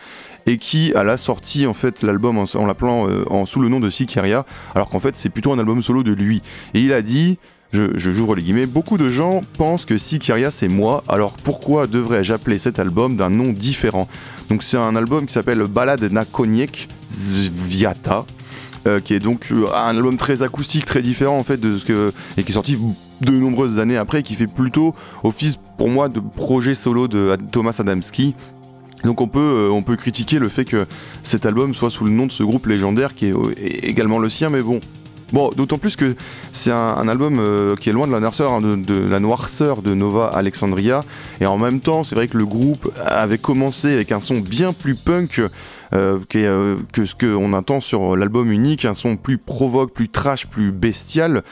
et 0.46 0.58
qui 0.58 0.92
a 0.94 1.04
la 1.04 1.16
sorti 1.16 1.66
en 1.66 1.74
fait 1.74 2.02
l'album 2.02 2.38
en, 2.38 2.66
l'appelant 2.66 3.08
euh, 3.08 3.44
sous 3.46 3.60
le 3.60 3.68
nom 3.68 3.78
de 3.78 3.88
Sikiria, 3.88 4.44
alors 4.74 4.90
qu'en 4.90 5.00
fait 5.00 5.14
c'est 5.14 5.30
plutôt 5.30 5.52
un 5.52 5.58
album 5.58 5.80
solo 5.80 6.02
de 6.02 6.12
lui. 6.12 6.42
Et 6.74 6.80
il 6.80 6.92
a 6.92 7.00
dit 7.00 7.38
je, 7.72 7.96
je 7.96 8.10
j'ouvre 8.10 8.34
les 8.34 8.42
guillemets, 8.42 8.66
beaucoup 8.66 8.98
de 8.98 9.08
gens 9.08 9.42
pensent 9.58 9.84
que 9.84 9.96
Sikiria 9.96 10.50
c'est 10.50 10.68
moi, 10.68 11.04
alors 11.08 11.36
pourquoi 11.44 11.86
devrais-je 11.86 12.32
appeler 12.32 12.58
cet 12.58 12.80
album 12.80 13.16
d'un 13.16 13.30
nom 13.30 13.52
différent? 13.52 14.08
Donc 14.48 14.62
c'est 14.62 14.76
un 14.76 14.96
album 14.96 15.26
qui 15.26 15.32
s'appelle 15.32 15.62
Balade 15.64 16.10
na 16.10 16.24
Zviata, 17.08 18.26
euh, 18.87 19.01
qui 19.01 19.14
est 19.14 19.18
donc 19.18 19.47
euh, 19.51 19.66
un 19.74 19.97
album 19.97 20.18
très 20.18 20.43
acoustique, 20.43 20.85
très 20.85 21.01
différent 21.01 21.39
en 21.39 21.43
fait 21.43 21.59
de 21.59 21.78
ce 21.78 21.87
que 21.87 22.12
et 22.37 22.43
qui 22.43 22.51
est 22.51 22.55
sorti 22.55 22.78
de 23.22 23.30
nombreuses 23.32 23.78
années 23.78 23.97
après, 23.97 24.22
qui 24.22 24.35
fait 24.35 24.47
plutôt 24.47 24.95
office 25.22 25.59
pour 25.78 25.89
moi 25.89 26.11
de 26.11 26.20
projet 26.20 26.74
solo 26.74 27.09
de 27.09 27.35
Thomas 27.51 27.74
Adamski. 27.78 28.35
Donc 29.03 29.22
on 29.22 29.28
peut, 29.28 29.41
euh, 29.41 29.70
on 29.70 29.82
peut 29.82 29.97
critiquer 29.97 30.39
le 30.39 30.51
fait 30.51 30.66
que 30.66 30.87
cet 31.22 31.47
album 31.47 31.74
soit 31.74 31.89
sous 31.89 32.05
le 32.05 32.11
nom 32.11 32.26
de 32.26 32.32
ce 32.32 32.43
groupe 32.43 32.66
légendaire 32.66 33.14
qui 33.14 33.26
est 33.26 33.35
également 33.85 34.18
le 34.18 34.28
sien, 34.28 34.51
mais 34.51 34.61
bon. 34.61 34.80
Bon, 35.32 35.51
d'autant 35.57 35.78
plus 35.78 35.97
que 35.97 36.14
c'est 36.53 36.70
un, 36.70 37.09
album 37.09 37.41
qui 37.80 37.89
est 37.89 37.93
loin 37.93 38.05
hein, 38.05 38.61
de 38.61 39.09
la 39.09 39.20
noirceur 39.20 39.82
de 39.82 39.95
Nova 39.95 40.26
Alexandria. 40.26 41.03
Et 41.41 41.47
en 41.47 41.59
même 41.59 41.80
temps, 41.80 42.05
c'est 42.05 42.14
vrai 42.14 42.28
que 42.28 42.37
le 42.37 42.47
groupe 42.47 42.93
avait 43.05 43.39
commencé 43.39 43.95
avec 43.95 44.12
un 44.12 44.20
son 44.20 44.39
bien 44.39 44.72
plus 44.72 44.95
punk 44.95 45.41
euh, 45.95 46.18
est, 46.34 46.45
euh, 46.45 46.76
que 46.92 47.07
ce 47.07 47.14
qu'on 47.14 47.53
entend 47.53 47.80
sur 47.80 48.16
l'album 48.16 48.51
unique, 48.51 48.84
un 48.84 48.95
son 48.95 49.16
plus 49.16 49.38
provoque, 49.38 49.92
plus 49.92 50.09
trash, 50.09 50.47
plus 50.47 50.72
bestial. 50.72 51.42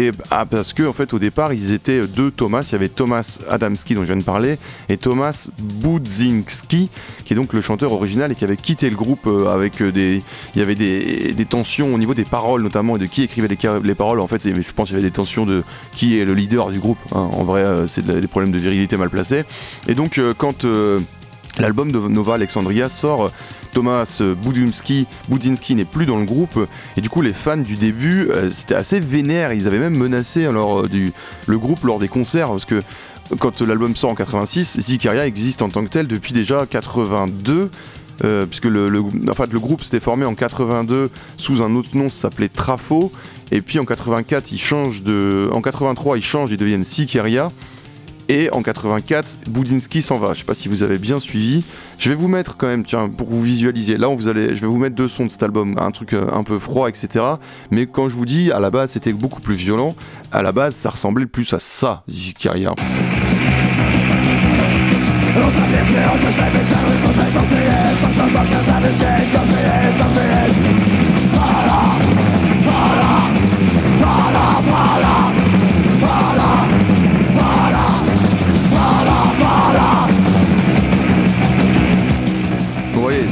Et 0.00 0.12
ah, 0.30 0.46
parce 0.46 0.74
que 0.74 0.84
en 0.84 0.92
fait 0.92 1.12
au 1.12 1.18
départ 1.18 1.52
ils 1.52 1.72
étaient 1.72 2.06
deux 2.06 2.30
Thomas, 2.30 2.62
il 2.62 2.72
y 2.72 2.74
avait 2.76 2.88
Thomas 2.88 3.40
Adamski 3.50 3.96
dont 3.96 4.02
je 4.02 4.12
viens 4.12 4.20
de 4.20 4.24
parler 4.24 4.56
et 4.88 4.96
Thomas 4.96 5.48
Budzinski 5.60 6.88
qui 7.24 7.32
est 7.32 7.36
donc 7.36 7.52
le 7.52 7.60
chanteur 7.60 7.90
original 7.90 8.30
et 8.30 8.36
qui 8.36 8.44
avait 8.44 8.56
quitté 8.56 8.88
le 8.90 8.94
groupe 8.94 9.26
euh, 9.26 9.52
avec 9.52 9.82
euh, 9.82 9.90
des 9.90 10.22
il 10.54 10.60
y 10.60 10.62
avait 10.62 10.76
des, 10.76 11.44
tensions 11.46 11.92
au 11.92 11.98
niveau 11.98 12.14
des 12.14 12.24
paroles 12.24 12.62
notamment 12.62 12.94
et 12.94 13.00
de 13.00 13.06
qui 13.06 13.24
écrivait 13.24 13.48
les, 13.48 13.58
les 13.82 13.94
paroles 13.96 14.20
en 14.20 14.28
fait 14.28 14.44
je 14.44 14.72
pense 14.72 14.86
qu'il 14.86 14.96
y 14.96 15.00
avait 15.00 15.08
des 15.08 15.12
tensions 15.14 15.44
de 15.44 15.64
qui 15.90 16.20
est 16.20 16.24
le 16.24 16.34
leader 16.34 16.68
du 16.68 16.78
groupe 16.78 16.98
hein. 17.10 17.28
en 17.32 17.42
vrai 17.42 17.64
c'est 17.88 18.04
de- 18.04 18.20
des 18.20 18.28
problèmes 18.28 18.52
de 18.52 18.58
virilité 18.58 18.96
mal 18.96 19.10
placés 19.10 19.42
et 19.88 19.94
donc 19.96 20.20
quand 20.36 20.64
l'album 21.58 21.90
de 21.90 21.98
Nova 21.98 22.34
Alexandria 22.34 22.88
sort 22.88 23.32
Thomas 23.72 24.18
euh, 24.20 24.34
Budzinski, 24.34 25.06
Budzinski 25.28 25.74
n'est 25.74 25.84
plus 25.84 26.06
dans 26.06 26.18
le 26.18 26.24
groupe 26.24 26.58
et 26.96 27.00
du 27.00 27.08
coup 27.08 27.22
les 27.22 27.32
fans 27.32 27.56
du 27.56 27.76
début 27.76 28.28
euh, 28.30 28.50
c'était 28.50 28.74
assez 28.74 29.00
vénère 29.00 29.52
ils 29.52 29.66
avaient 29.66 29.78
même 29.78 29.96
menacé 29.96 30.44
euh, 30.44 30.86
le 31.46 31.58
groupe 31.58 31.84
lors 31.84 31.98
des 31.98 32.08
concerts 32.08 32.48
parce 32.48 32.64
que 32.64 32.82
quand 33.38 33.60
l'album 33.60 33.94
sort 33.94 34.10
en 34.10 34.14
86 34.14 34.80
Zikaria 34.80 35.26
existe 35.26 35.62
en 35.62 35.68
tant 35.68 35.84
que 35.84 35.90
tel 35.90 36.06
depuis 36.06 36.32
déjà 36.32 36.66
82 36.66 37.70
euh, 38.24 38.46
puisque 38.46 38.64
le, 38.64 38.88
le, 38.88 39.00
en 39.00 39.34
fait, 39.34 39.52
le 39.52 39.60
groupe 39.60 39.82
s'était 39.82 40.00
formé 40.00 40.24
en 40.24 40.34
82 40.34 41.10
sous 41.36 41.62
un 41.62 41.74
autre 41.76 41.96
nom, 41.96 42.08
ça 42.08 42.22
s'appelait 42.22 42.48
Trafo. 42.48 43.12
Et 43.50 43.60
puis 43.60 43.78
en 43.78 43.84
84, 43.84 44.52
ils 44.52 44.58
changent 44.58 45.02
de, 45.02 45.48
en 45.52 45.62
83, 45.62 46.18
ils 46.18 46.22
changent, 46.22 46.50
ils 46.50 46.56
deviennent 46.56 46.84
Sikeria. 46.84 47.50
Et 48.28 48.50
en 48.52 48.62
84, 48.62 49.38
Boudinski 49.48 50.02
s'en 50.02 50.18
va. 50.18 50.34
Je 50.34 50.40
sais 50.40 50.44
pas 50.44 50.54
si 50.54 50.68
vous 50.68 50.82
avez 50.82 50.98
bien 50.98 51.18
suivi. 51.18 51.64
Je 51.98 52.10
vais 52.10 52.14
vous 52.14 52.28
mettre 52.28 52.56
quand 52.58 52.66
même, 52.66 52.84
tiens, 52.84 53.08
pour 53.08 53.28
vous 53.28 53.42
visualisiez. 53.42 53.96
Là, 53.96 54.10
on 54.10 54.16
vous 54.16 54.28
allez, 54.28 54.54
je 54.54 54.60
vais 54.60 54.66
vous 54.66 54.76
mettre 54.76 54.94
deux 54.94 55.08
sons 55.08 55.24
de 55.24 55.30
cet 55.30 55.42
album, 55.42 55.76
un 55.78 55.90
truc 55.90 56.12
euh, 56.12 56.26
un 56.32 56.42
peu 56.42 56.58
froid, 56.58 56.88
etc. 56.88 57.24
Mais 57.70 57.86
quand 57.86 58.10
je 58.10 58.14
vous 58.14 58.26
dis, 58.26 58.52
à 58.52 58.60
la 58.60 58.70
base, 58.70 58.90
c'était 58.92 59.14
beaucoup 59.14 59.40
plus 59.40 59.54
violent. 59.54 59.96
À 60.30 60.42
la 60.42 60.52
base, 60.52 60.76
ça 60.76 60.90
ressemblait 60.90 61.26
plus 61.26 61.52
à 61.54 61.58
ça. 61.58 62.04
Vous 62.06 62.14
voyez, 62.44 62.68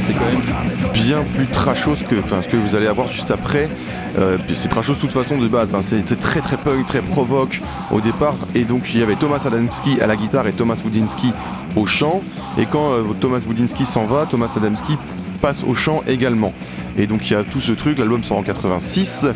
c'est 0.07 0.13
quand 0.13 0.25
même 0.25 0.93
bien 0.93 1.21
plus 1.35 1.47
trashos 1.47 1.95
que 2.09 2.15
ce 2.41 2.47
que 2.47 2.55
vous 2.55 2.75
allez 2.75 2.87
avoir 2.87 3.11
juste 3.11 3.29
après. 3.29 3.69
Euh, 4.17 4.37
c'est 4.55 4.69
trashos 4.69 4.93
de 4.93 4.99
toute 4.99 5.11
façon 5.11 5.37
de 5.37 5.49
base. 5.49 5.75
hein. 5.75 5.81
C'était 5.81 6.15
très 6.15 6.39
très 6.39 6.55
punk, 6.55 6.85
très 6.85 7.01
provoque 7.01 7.61
au 7.91 7.99
départ. 7.99 8.35
Et 8.55 8.63
donc 8.63 8.93
il 8.93 9.01
y 9.01 9.03
avait 9.03 9.17
Thomas 9.17 9.41
Adamski 9.45 9.99
à 9.99 10.07
la 10.07 10.15
guitare 10.15 10.47
et 10.47 10.53
Thomas 10.53 10.79
Budinski 10.81 11.33
au 11.75 11.85
chant. 11.85 12.21
Et 12.57 12.65
quand 12.65 12.93
euh, 12.93 13.03
Thomas 13.19 13.39
Budinski 13.45 13.83
s'en 13.83 14.05
va, 14.05 14.25
Thomas 14.25 14.49
Adamski 14.55 14.97
passe 15.41 15.65
au 15.65 15.75
chant 15.75 16.03
également. 16.07 16.53
Et 16.97 17.05
donc 17.05 17.29
il 17.29 17.33
y 17.33 17.35
a 17.35 17.43
tout 17.43 17.59
ce 17.59 17.73
truc, 17.73 17.99
l'album 17.99 18.23
sort 18.23 18.37
en 18.37 18.43
86 18.43 19.27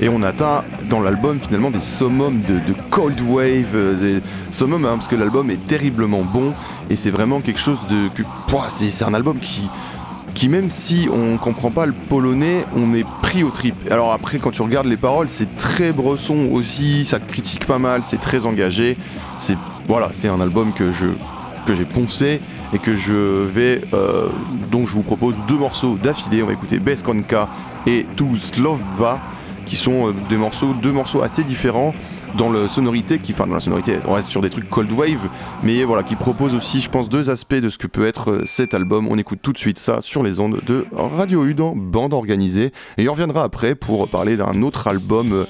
et 0.00 0.08
on 0.08 0.22
atteint 0.22 0.64
dans 0.90 1.00
l'album 1.00 1.38
finalement 1.40 1.70
des 1.70 1.80
summums 1.80 2.40
de, 2.40 2.60
cold 2.90 3.20
wave, 3.20 3.74
euh, 3.74 4.20
summums 4.50 4.84
hein, 4.84 4.96
parce 4.96 5.08
que 5.08 5.16
l'album 5.16 5.50
est 5.50 5.66
terriblement 5.66 6.22
bon 6.22 6.52
et 6.90 6.96
c'est 6.96 7.10
vraiment 7.10 7.40
quelque 7.40 7.60
chose 7.60 7.78
de... 7.88 8.08
c'est 8.68 9.04
un 9.04 9.14
album 9.14 9.38
qui, 9.38 9.70
qui 10.36 10.50
même 10.50 10.70
si 10.70 11.08
on 11.10 11.38
comprend 11.38 11.70
pas 11.70 11.86
le 11.86 11.94
polonais, 11.94 12.66
on 12.76 12.94
est 12.94 13.06
pris 13.22 13.42
au 13.42 13.50
trip. 13.50 13.74
Alors 13.90 14.12
après, 14.12 14.38
quand 14.38 14.50
tu 14.50 14.60
regardes 14.60 14.86
les 14.86 14.98
paroles, 14.98 15.28
c'est 15.30 15.56
très 15.56 15.92
bresson 15.92 16.50
aussi, 16.52 17.06
ça 17.06 17.18
critique 17.18 17.64
pas 17.64 17.78
mal, 17.78 18.02
c'est 18.04 18.20
très 18.20 18.44
engagé. 18.44 18.98
C'est 19.38 19.56
voilà, 19.88 20.10
c'est 20.12 20.28
un 20.28 20.40
album 20.40 20.72
que 20.74 20.92
j'ai 20.92 21.84
poncé 21.86 22.40
et 22.74 22.78
que 22.78 22.94
je 22.94 23.44
vais 23.44 23.80
euh, 23.94 24.28
donc 24.70 24.88
je 24.88 24.92
vous 24.92 25.02
propose 25.02 25.36
deux 25.48 25.56
morceaux 25.56 25.96
d'affilée. 25.96 26.42
On 26.42 26.46
va 26.46 26.52
écouter 26.52 26.80
Beskonka 26.80 27.48
et 27.86 28.06
Tu 28.14 28.36
Slova 28.36 29.20
qui 29.64 29.76
sont 29.76 30.08
euh, 30.08 30.12
deux 30.82 30.92
morceaux 30.92 31.22
assez 31.22 31.44
différents 31.44 31.94
dans 32.36 32.50
la 32.50 32.68
sonorité, 32.68 33.18
qui, 33.18 33.32
enfin 33.32 33.46
dans 33.46 33.54
la 33.54 33.60
sonorité, 33.60 33.98
on 34.06 34.12
reste 34.14 34.30
sur 34.30 34.42
des 34.42 34.50
trucs 34.50 34.68
cold 34.68 34.90
wave, 34.92 35.28
mais 35.62 35.84
voilà, 35.84 36.02
qui 36.02 36.16
proposent 36.16 36.54
aussi, 36.54 36.80
je 36.80 36.90
pense, 36.90 37.08
deux 37.08 37.30
aspects 37.30 37.54
de 37.54 37.68
ce 37.68 37.78
que 37.78 37.86
peut 37.86 38.06
être 38.06 38.30
euh, 38.30 38.42
cet 38.46 38.74
album. 38.74 39.08
On 39.08 39.16
écoute 39.18 39.38
tout 39.42 39.52
de 39.52 39.58
suite 39.58 39.78
ça 39.78 40.00
sur 40.00 40.22
les 40.22 40.40
ondes 40.40 40.60
de 40.66 40.86
Radio 40.94 41.44
U 41.44 41.54
dans 41.54 41.74
Bande 41.74 42.12
Organisée, 42.14 42.72
et 42.98 43.08
on 43.08 43.12
reviendra 43.12 43.42
après 43.44 43.74
pour 43.74 44.08
parler 44.08 44.36
d'un 44.36 44.62
autre 44.62 44.86
album 44.88 45.32
euh, 45.32 45.44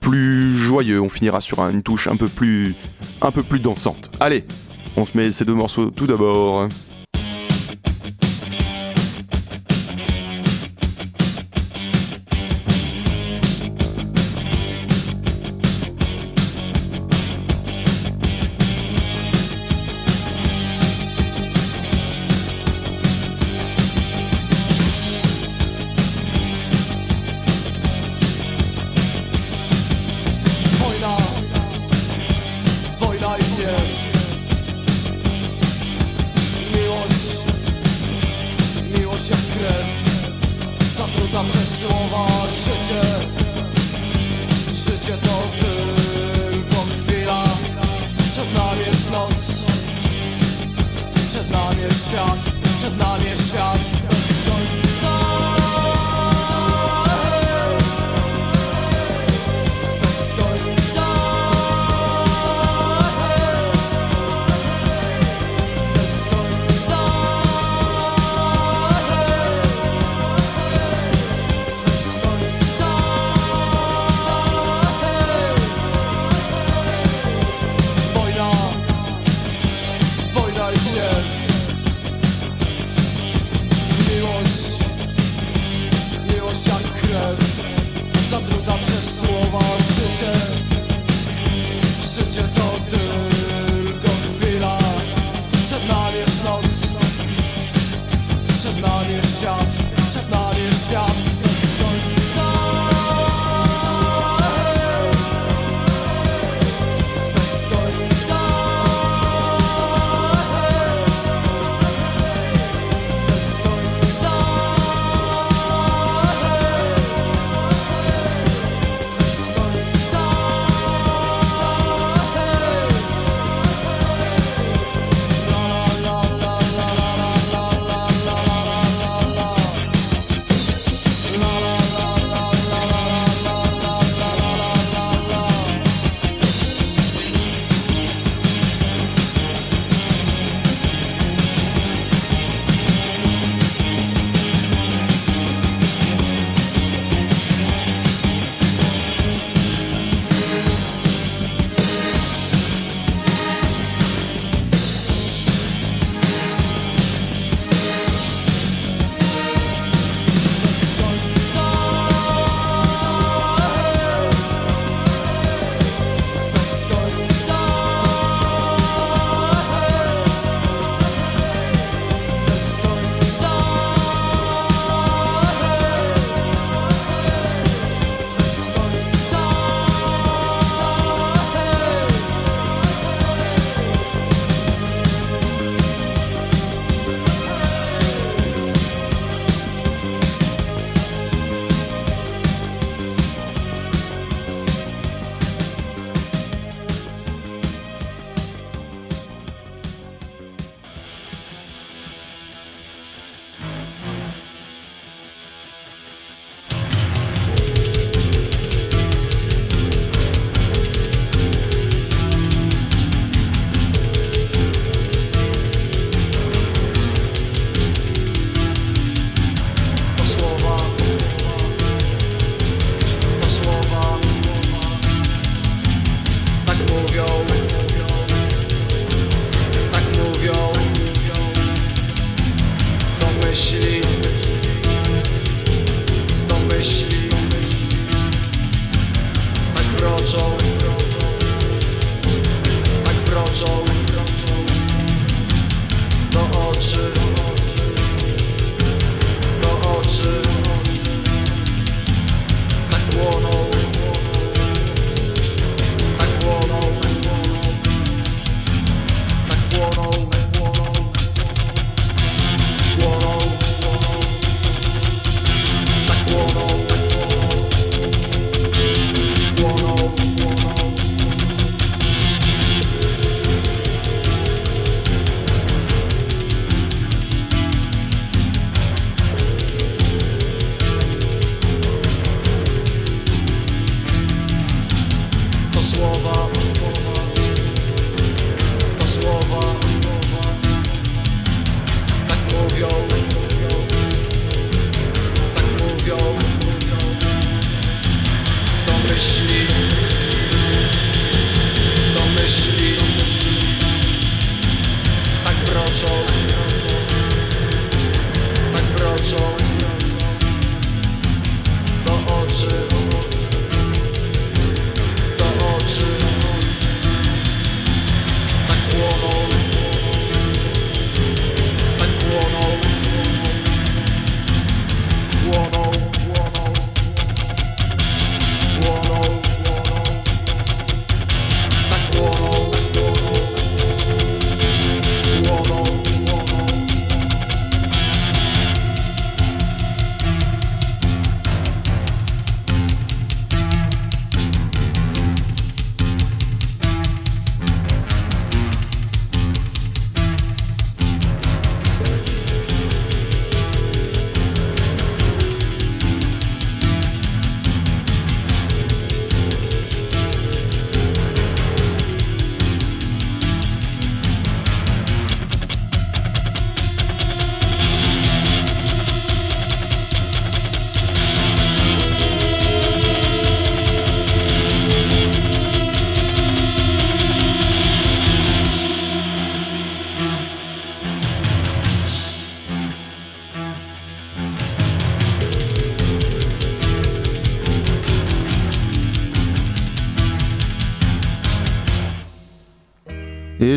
plus 0.00 0.56
joyeux. 0.56 1.00
On 1.00 1.08
finira 1.08 1.40
sur 1.40 1.60
un- 1.60 1.70
une 1.70 1.82
touche 1.82 2.08
un 2.08 2.16
peu 2.16 2.28
plus, 2.28 2.74
un 3.20 3.30
peu 3.30 3.42
plus 3.42 3.60
dansante. 3.60 4.10
Allez, 4.20 4.44
on 4.96 5.04
se 5.04 5.16
met 5.16 5.30
ces 5.32 5.44
deux 5.44 5.54
morceaux 5.54 5.90
tout 5.90 6.06
d'abord. 6.06 6.68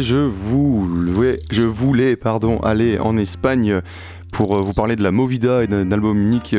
Je 0.06 1.62
voulais, 1.66 2.16
pardon, 2.16 2.60
aller 2.60 3.00
en 3.00 3.18
Espagne 3.18 3.82
pour 4.32 4.56
euh, 4.56 4.62
vous 4.62 4.74
parler 4.74 4.96
de 4.96 5.02
la 5.02 5.12
Movida 5.12 5.64
et 5.64 5.68
d'un 5.68 5.92
album 5.92 6.22
unique. 6.22 6.56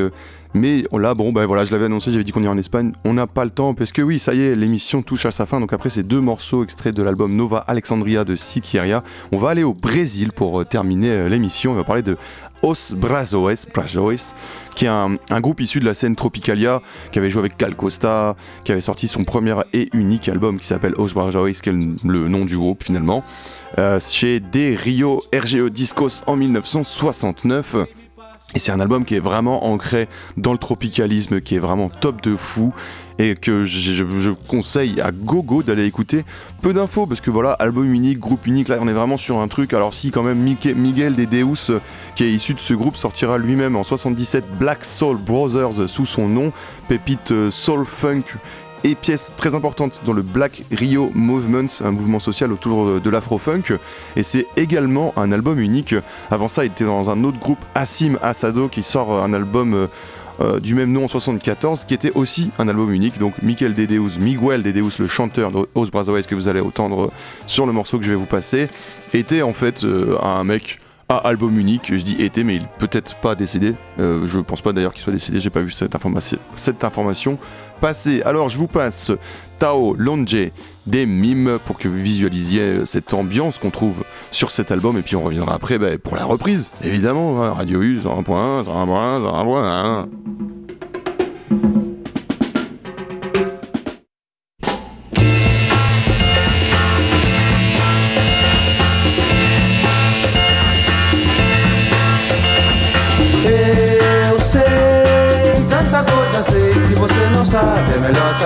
Mais 0.57 0.85
là, 0.93 1.15
bon, 1.15 1.33
ben 1.33 1.45
voilà, 1.45 1.65
je 1.65 1.73
l'avais 1.73 1.85
annoncé, 1.85 2.11
j'avais 2.11 2.25
dit 2.25 2.33
qu'on 2.33 2.43
irait 2.43 2.53
en 2.53 2.59
Espagne. 2.59 2.93
On 3.05 3.13
n'a 3.13 3.27
pas 3.27 3.45
le 3.45 3.51
temps 3.51 3.75
parce 3.75 3.93
que 3.93 4.01
oui, 4.01 4.19
ça 4.19 4.33
y 4.33 4.41
est, 4.41 4.57
l'émission 4.57 5.03
touche 5.03 5.27
à 5.27 5.31
sa 5.31 5.45
fin. 5.45 5.61
Donc 5.61 5.73
après 5.73 5.91
ces 5.91 6.03
deux 6.03 6.21
morceaux 6.21 6.65
extraits 6.65 6.95
de 6.95 7.03
l'album 7.03 7.37
Nova 7.37 7.59
Alexandria 7.59 8.25
de 8.25 8.35
Sikiria, 8.35 9.05
on 9.33 9.37
va 9.37 9.51
aller 9.51 9.65
au 9.65 9.75
Brésil 9.75 10.33
pour 10.33 10.61
euh, 10.61 10.65
terminer 10.65 11.11
euh, 11.11 11.29
l'émission. 11.29 11.73
On 11.73 11.75
va 11.75 11.85
parler 11.85 12.03
de 12.03 12.17
Os 12.63 12.93
Brazoes, 12.93 13.67
Brazoes 13.75 14.35
qui 14.75 14.87
est 14.87 14.89
un, 14.89 15.19
groupe 15.41 15.61
issu 15.61 15.81
de 15.81 15.85
la 15.85 15.95
scène 15.95 16.17
Tropicalia, 16.17 16.83
qui 17.13 17.19
avait 17.19 17.31
joué 17.31 17.41
avec 17.41 17.57
Cal 17.57 17.77
Costa, 17.77 18.37
qui 18.65 18.73
avait 18.73 18.81
sorti 18.81 19.09
son 19.09 19.25
premier 19.25 19.55
et 19.73 19.89
unique 19.95 20.29
album 20.29 20.59
qui 20.59 20.67
s'appelle 20.67 20.95
Os 20.99 21.15
Brazoes, 21.15 21.61
qui 21.63 21.71
est 21.71 21.73
le, 21.73 22.29
nom 22.29 22.45
du 22.45 22.57
groupe 22.57 22.85
finalement, 22.85 23.25
euh, 23.79 24.01
chez 24.01 24.41
des 24.41 24.75
Rio 24.75 25.23
RGE 25.35 25.71
Discos 25.71 26.23
en 26.27 26.37
1969. 26.37 27.77
Et 28.55 28.59
c'est 28.59 28.73
un 28.73 28.81
album 28.81 29.05
qui 29.05 29.17
est 29.17 29.21
vraiment 29.21 29.67
ancré 29.67 30.09
dans 30.37 30.53
le 30.53 30.59
tropicalisme, 30.59 31.41
qui 31.41 31.57
est 31.57 31.59
vraiment 31.59 31.91
top 31.91 32.23
de 32.23 32.37
fou, 32.37 32.73
et 33.19 33.35
que 33.35 33.65
je, 33.65 34.31
conseille 34.31 35.01
à 35.01 35.11
gogo 35.11 35.63
d'aller 35.63 35.85
écouter. 35.85 36.25
Peu 36.63 36.73
d'infos, 36.73 37.07
parce 37.07 37.21
que 37.21 37.31
voilà, 37.31 37.53
album 37.53 37.93
unique, 37.93 38.19
groupe 38.19 38.47
unique, 38.47 38.69
là 38.69 38.79
on 38.81 38.89
est 38.89 38.93
vraiment 38.93 39.17
sur 39.17 39.39
un 39.39 39.49
truc. 39.49 39.75
Alors 39.75 39.93
si 39.93 40.11
quand 40.11 40.23
même 40.23 40.39
Miguel 40.39 41.17
des 41.17 41.27
Deus, 41.27 41.71
euh, 41.71 41.81
qui 42.15 42.25
est 42.25 42.31
issu 42.31 42.55
de 42.55 42.61
ce 42.61 42.75
groupe, 42.75 42.97
sortira 42.97 43.37
lui-même 43.37 43.75
en 43.75 43.83
77 43.83 44.45
Black 44.59 44.85
Soul 44.85 45.17
Brothers 45.17 45.89
sous 45.89 46.07
son 46.07 46.29
nom, 46.29 46.53
pépite 46.89 47.33
euh, 47.33 47.51
soul 47.51 47.85
funk 47.85 48.25
et 48.87 48.95
pièce 48.95 49.33
très 49.37 49.55
importante 49.57 50.01
dans 50.07 50.13
le 50.13 50.23
Black 50.23 50.63
Rio 50.71 51.11
Movement, 51.13 51.67
un 51.85 51.91
mouvement 51.91 52.21
social 52.21 52.53
autour 52.53 53.01
de- 53.01 53.11
l'afro-funk. 53.11 53.77
Et 54.15 54.23
c'est 54.23 54.47
également 54.57 55.13
un 55.17 55.33
album 55.33 55.59
unique. 55.59 55.95
Avant 56.31 56.47
ça, 56.47 56.65
il 56.65 56.69
était 56.69 56.85
dans 56.85 57.11
un 57.11 57.25
autre 57.25 57.39
groupe, 57.41 57.59
Assim 57.75 58.13
Asado, 58.23 58.69
qui 58.69 58.83
sort 58.85 59.13
un 59.23 59.33
album 59.33 59.75
euh, 59.75 59.87
euh, 60.41 60.61
du 60.61 60.75
même 60.77 60.93
nom 60.93 61.07
en 61.07 61.09
74, 61.09 61.85
qui 61.85 61.95
était 61.95 62.13
aussi 62.15 62.51
un 62.61 62.69
album 62.69 62.93
unique. 62.93 63.19
Donc 63.19 63.35
Michael 63.43 63.75
Dedeus, 63.75 64.19
Miguel 64.21 64.63
Dedeus, 64.63 64.99
le 65.01 65.09
chanteur 65.09 65.51
de 65.51 65.67
Os 65.75 65.91
Brazoes 65.91 66.23
que 66.23 66.35
vous 66.37 66.47
allez 66.47 66.61
entendre 66.61 67.11
sur 67.47 67.67
le 67.67 67.73
morceau 67.73 67.99
que 67.99 68.05
je 68.05 68.11
vais 68.11 68.17
vous 68.17 68.25
passer, 68.27 68.69
était 69.15 69.43
en 69.43 69.53
fait 69.53 69.83
euh, 69.83 70.17
un 70.23 70.45
mec 70.45 70.79
à 71.09 71.17
album 71.19 71.59
unique. 71.59 71.95
Je 71.95 72.03
dis 72.03 72.17
était, 72.23 72.45
mais 72.45 72.57
il 72.57 72.67
peut-être 72.79 73.15
pas 73.17 73.35
décédé. 73.37 73.75
Je 73.99 74.39
pense 74.41 74.61
pas 74.61 74.73
d'ailleurs 74.73 74.93
qu'il 74.93 75.03
soit 75.05 75.13
décédé. 75.13 75.39
J'ai 75.39 75.51
pas 75.51 75.61
vu 75.61 75.71
cette 75.71 75.95
information 76.83 77.39
passer. 77.77 78.23
Alors 78.23 78.49
je 78.49 78.59
vous 78.59 78.67
passe 78.67 79.13
Tao 79.59 79.95
Longe 79.95 80.37
des 80.87 81.07
mimes 81.07 81.59
pour 81.65 81.79
que 81.79 81.89
vous 81.89 81.99
visualisiez 81.99 82.61
euh, 82.61 82.85
cette 82.85 83.13
ambiance 83.15 83.59
qu'on 83.59 83.71
trouve 83.71 84.05
sur 84.31 84.51
cet 84.51 84.71
album. 84.71 84.99
Et 84.99 85.03
puis 85.03 85.17
on 85.17 85.23
reviendra 85.23 85.55
après 85.55 85.79
bah, 85.79 85.99
pour 86.03 86.17
la 86.17 86.25
reprise 86.25 86.71
évidemment 86.83 87.43
hein, 87.43 87.53
Radio 87.53 87.83
U 87.83 87.99
101.1 87.99 88.65
101.1 88.65 90.07
101.1 90.07 90.46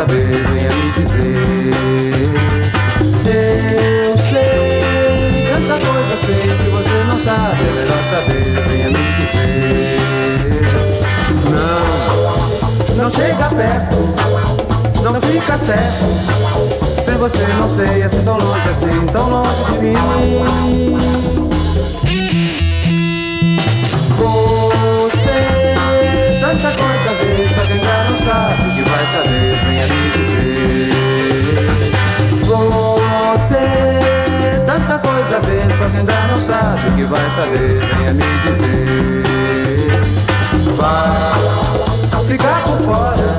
saber. 0.01 0.25
Venha 0.25 0.71
me 0.71 0.91
dizer. 0.93 1.75
Eu 3.27 4.17
sei, 4.31 5.47
tanta 5.53 5.77
coisa 5.87 6.15
sei. 6.25 6.57
Se 6.57 6.69
você 6.71 6.97
não 7.07 7.19
sabe, 7.21 7.61
é 7.61 7.73
melhor 7.73 8.03
saber. 8.11 8.45
Venha 8.67 8.89
me 8.89 9.05
dizer. 9.19 10.01
Não, 11.51 11.85
não 12.97 13.11
chega 13.11 13.49
perto. 13.51 13.97
Não 15.03 15.21
fica 15.21 15.59
certo. 15.59 16.05
Sem 17.03 17.17
você 17.17 17.47
não 17.59 17.69
sei, 17.69 18.03
assim 18.03 18.23
tão 18.23 18.39
longe, 18.39 18.69
assim 18.69 19.07
tão 19.13 19.29
longe 19.29 19.65
de 19.65 19.79
mim. 19.79 19.95
Você 24.17 25.75
tanta 26.41 26.71
coisa 26.73 27.11
vê, 27.21 27.49
só 27.55 27.63
quem 27.67 27.79
já 27.79 28.05
não 28.11 28.19
sabe 28.19 28.60
quem 35.91 36.07
já 36.07 36.27
não 36.29 36.41
sabe 36.41 36.91
que 36.97 37.05
vai 37.05 37.31
saber, 37.31 37.81
venha 37.97 38.13
me 38.15 38.25
dizer. 38.45 39.21
Vai 40.77 42.25
ficar 42.27 42.63
por 42.63 42.79
fora, 42.85 43.31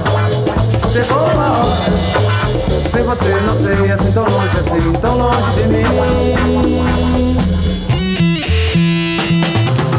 chegou 0.91 1.17
a 1.17 1.49
hora. 1.49 1.93
Sem 2.87 3.03
você 3.03 3.29
não 3.47 3.55
sei, 3.57 3.91
assim 3.91 4.11
tão 4.11 4.25
longe, 4.25 4.57
assim 4.59 4.93
tão 5.01 5.17
longe 5.17 5.51
de 5.55 5.63
mim. 5.69 5.83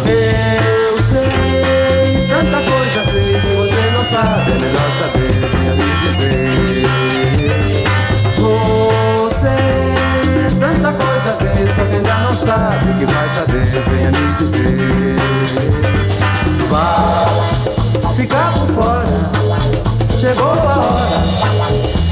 Eu 0.07 1.03
sei, 1.03 2.27
tanta 2.29 2.59
coisa 2.71 3.05
sei. 3.11 3.41
Se 3.41 3.51
você 3.57 3.81
não 3.97 4.05
sabe, 4.05 4.53
é 4.53 4.55
melhor 4.59 4.91
saber, 4.99 5.33
venha 5.51 5.75
me 5.75 5.89
dizer. 6.03 6.53
Você, 8.37 9.57
tanta 10.83 10.93
coisa 10.93 11.37
vê. 11.41 11.73
Só 11.73 11.85
quem 11.85 11.97
ainda 11.97 12.15
não 12.15 12.35
sabe 12.35 12.93
que 12.99 13.07
vai 13.07 13.29
saber, 13.29 13.85
venha 13.89 14.11
me 14.11 14.35
dizer. 14.39 15.17
Vai 16.69 18.15
ficar 18.17 18.53
por 18.53 18.67
fora, 18.75 19.31
chegou 20.19 20.53
a 20.53 20.53
hora. 20.53 21.23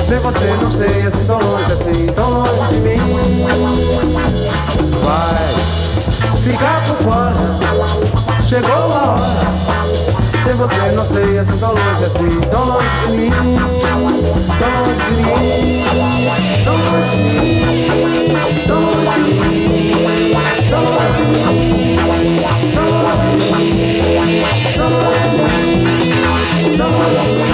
Sem 0.05 0.19
você 0.19 0.47
não 0.63 0.71
sei, 0.71 1.07
assim 1.07 1.25
tão 1.27 1.39
longe, 1.39 1.73
assim 1.73 2.07
tão 2.15 2.31
longe 2.31 2.75
de 2.75 2.81
mim. 2.81 3.47
Vai 5.03 5.55
ficar 6.43 6.85
por 6.87 6.97
fora. 6.97 8.43
Chegou 8.43 8.73
a 8.73 9.11
hora. 9.13 9.50
Você 10.61 10.93
não 10.95 11.07
sei, 11.07 11.39
assim 11.39 11.57
tão 11.57 11.71
longe, 11.71 12.05
assim 12.05 12.41
tão 12.51 12.67
longe 12.67 12.87
de 13.07 13.09
de 13.09 13.17
mim. 13.17 13.31
Tão 14.59 14.67
longe 14.67 14.95
de 15.01 15.15
mim. 15.15 15.85
Tão 16.65 16.77
longe 16.77 17.17
de 17.17 17.23
mim. 17.23 17.61
Tão 18.69 18.81
longe 20.83 21.17
de 21.17 21.25
de 21.25 21.39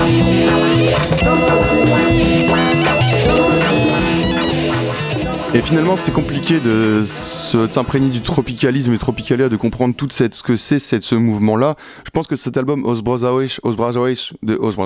de. 0.03 0.16
Et 5.57 5.63
finalement, 5.63 5.97
c'est 5.97 6.13
compliqué 6.13 6.61
de 6.61 7.03
s'imprégner 7.07 8.11
du 8.11 8.21
tropicalisme 8.21 8.93
et 8.93 8.99
tropicalia, 8.99 9.49
de 9.49 9.57
comprendre 9.57 9.95
tout 9.95 10.07
cette, 10.11 10.35
ce 10.35 10.43
que 10.43 10.55
c'est 10.55 10.79
ce 10.79 11.15
mouvement-là. 11.15 11.77
Je 12.05 12.11
pense 12.11 12.27
que 12.27 12.37
cet 12.37 12.59
album, 12.59 12.85
Os 12.85 13.01
Brazoes, 13.01 13.59
Os 13.63 13.75
de 14.43 14.55
Os 14.61 14.77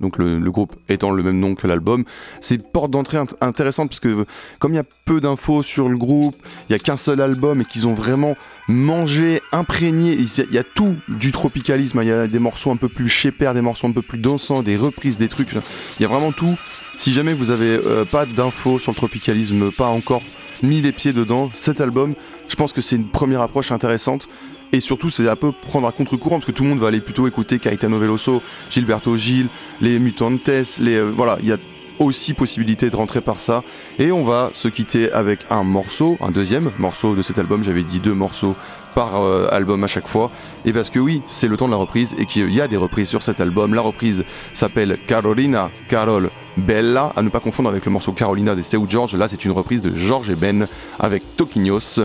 donc 0.00 0.16
le, 0.16 0.38
groupe 0.50 0.74
étant 0.88 1.10
le 1.10 1.22
même 1.22 1.38
nom 1.38 1.54
que 1.54 1.66
l'album, 1.66 2.04
c'est 2.40 2.56
porte 2.56 2.92
d'entrée 2.92 3.18
int- 3.18 3.34
intéressante 3.42 3.90
parce 3.90 4.00
que 4.00 4.24
comme 4.58 4.72
il 4.72 4.76
y 4.76 4.80
a 4.80 4.84
peu 5.04 5.20
d'infos 5.20 5.62
sur 5.62 5.86
le 5.90 5.98
groupe, 5.98 6.36
il 6.70 6.72
y 6.72 6.74
a 6.74 6.78
qu'un 6.78 6.96
seul 6.96 7.20
album 7.20 7.60
et 7.60 7.64
qu'ils 7.66 7.86
ont 7.86 7.92
vraiment 7.92 8.36
mangé, 8.68 9.42
imprégné, 9.52 10.14
il 10.14 10.54
y 10.54 10.56
a- 10.56 10.62
tout 10.64 10.96
du 11.08 11.30
tropicalisme. 11.30 12.00
Il 12.00 12.08
y 12.08 12.12
a 12.12 12.26
des 12.26 12.38
morceaux 12.38 12.70
un 12.70 12.76
peu 12.76 12.88
plus 12.88 13.10
shepper, 13.10 13.52
des 13.52 13.60
morceaux 13.60 13.86
un 13.86 13.92
peu 13.92 14.00
plus 14.00 14.18
dansants, 14.18 14.62
des 14.62 14.78
reprises, 14.78 15.18
des 15.18 15.28
trucs. 15.28 15.52
Il 15.52 16.02
y 16.02 16.06
a 16.06 16.08
vraiment 16.08 16.32
tout. 16.32 16.56
Si 16.96 17.12
jamais 17.12 17.34
vous 17.34 17.50
avez 17.50 17.76
euh, 17.76 18.04
pas 18.04 18.24
d'infos 18.24 18.78
sur 18.78 18.92
le 18.92 18.96
tropicalisme, 18.96 19.70
pas 19.70 19.86
encore 19.86 20.22
mis 20.62 20.80
les 20.80 20.92
pieds 20.92 21.12
dedans, 21.12 21.50
cet 21.52 21.80
album, 21.80 22.14
je 22.48 22.56
pense 22.56 22.72
que 22.72 22.80
c'est 22.80 22.96
une 22.96 23.08
première 23.08 23.42
approche 23.42 23.70
intéressante. 23.70 24.28
Et 24.72 24.80
surtout, 24.80 25.10
c'est 25.10 25.28
un 25.28 25.36
peu 25.36 25.52
prendre 25.52 25.86
à 25.86 25.92
contre-courant 25.92 26.36
parce 26.36 26.46
que 26.46 26.52
tout 26.52 26.64
le 26.64 26.70
monde 26.70 26.78
va 26.78 26.88
aller 26.88 27.00
plutôt 27.00 27.28
écouter 27.28 27.58
Caetano 27.58 27.98
Veloso, 27.98 28.42
Gilberto 28.70 29.16
Gil, 29.16 29.48
les 29.80 29.98
Mutantes, 29.98 30.78
les 30.80 30.96
euh, 30.96 31.10
voilà, 31.14 31.38
il 31.40 31.48
y 31.48 31.52
a 31.52 31.58
aussi 31.98 32.34
possibilité 32.34 32.90
de 32.90 32.96
rentrer 32.96 33.20
par 33.20 33.40
ça. 33.40 33.62
Et 33.98 34.12
on 34.12 34.24
va 34.24 34.50
se 34.52 34.68
quitter 34.68 35.10
avec 35.12 35.40
un 35.50 35.62
morceau, 35.62 36.16
un 36.20 36.30
deuxième 36.30 36.70
morceau 36.78 37.14
de 37.14 37.22
cet 37.22 37.38
album. 37.38 37.62
J'avais 37.62 37.82
dit 37.82 38.00
deux 38.00 38.14
morceaux 38.14 38.54
par 38.94 39.22
euh, 39.22 39.48
album 39.52 39.84
à 39.84 39.86
chaque 39.86 40.08
fois. 40.08 40.30
Et 40.64 40.72
parce 40.72 40.90
que 40.90 40.98
oui, 40.98 41.22
c'est 41.26 41.48
le 41.48 41.56
temps 41.56 41.66
de 41.66 41.72
la 41.72 41.76
reprise 41.76 42.14
et 42.18 42.26
qu'il 42.26 42.52
y 42.52 42.60
a 42.60 42.68
des 42.68 42.76
reprises 42.76 43.08
sur 43.08 43.22
cet 43.22 43.40
album. 43.40 43.74
La 43.74 43.82
reprise 43.82 44.24
s'appelle 44.52 44.98
Carolina 45.06 45.70
Carol 45.88 46.30
Bella, 46.56 47.12
à 47.14 47.22
ne 47.22 47.28
pas 47.28 47.40
confondre 47.40 47.68
avec 47.68 47.84
le 47.84 47.92
morceau 47.92 48.12
Carolina 48.12 48.54
de 48.54 48.62
Seu 48.62 48.80
George. 48.88 49.14
Là, 49.14 49.28
c'est 49.28 49.44
une 49.44 49.52
reprise 49.52 49.82
de 49.82 49.94
George 49.94 50.30
et 50.30 50.34
Ben 50.34 50.66
avec 50.98 51.22
Toquinhos. 51.36 52.00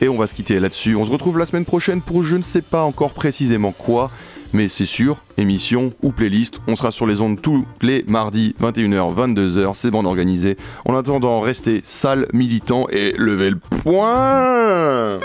Et 0.00 0.08
on 0.08 0.18
va 0.18 0.26
se 0.26 0.34
quitter 0.34 0.60
là-dessus. 0.60 0.96
On 0.96 1.04
se 1.04 1.10
retrouve 1.10 1.38
la 1.38 1.46
semaine 1.46 1.64
prochaine 1.64 2.02
pour 2.02 2.22
je 2.22 2.36
ne 2.36 2.42
sais 2.42 2.62
pas 2.62 2.82
encore 2.82 3.14
précisément 3.14 3.72
quoi. 3.72 4.10
Mais 4.54 4.68
c'est 4.68 4.86
sûr, 4.86 5.22
émission 5.36 5.92
ou 6.02 6.12
playlist, 6.12 6.60
on 6.66 6.76
sera 6.76 6.90
sur 6.90 7.06
les 7.06 7.20
ondes 7.20 7.42
tous 7.42 7.66
les 7.82 8.04
mardis 8.06 8.54
21h, 8.62 9.14
22h, 9.14 9.74
c'est 9.74 9.90
bon 9.90 10.06
organisé. 10.06 10.56
En 10.84 10.96
attendant, 10.96 11.40
restez 11.40 11.80
sale, 11.84 12.26
militant 12.32 12.86
et 12.90 13.14
levez 13.18 13.50
le 13.50 13.58
point 13.58 15.20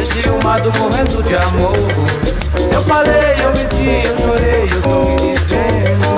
Desdiumado 0.00 0.72
morrendo 0.78 1.22
de 1.22 1.36
amor. 1.36 1.76
Eu 2.72 2.80
falei, 2.80 3.36
eu 3.44 3.50
menti, 3.50 4.06
eu 4.06 4.16
chorei, 4.16 4.64
eu 4.72 4.82
sorri 4.82 5.16
dizendo. 5.34 6.08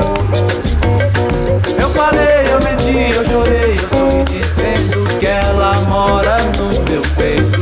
Eu 1.80 1.91
falei, 1.91 2.47
eu 2.53 2.61
menti, 2.61 3.12
eu 3.12 3.24
chorei, 3.28 3.76
eu 3.83 3.89
sorri 3.99 4.22
dizendo 4.22 5.18
Que 5.18 5.26
ela 5.26 5.72
mora 5.89 6.37
no 6.57 6.68
meu 6.89 7.03
peito. 7.16 7.61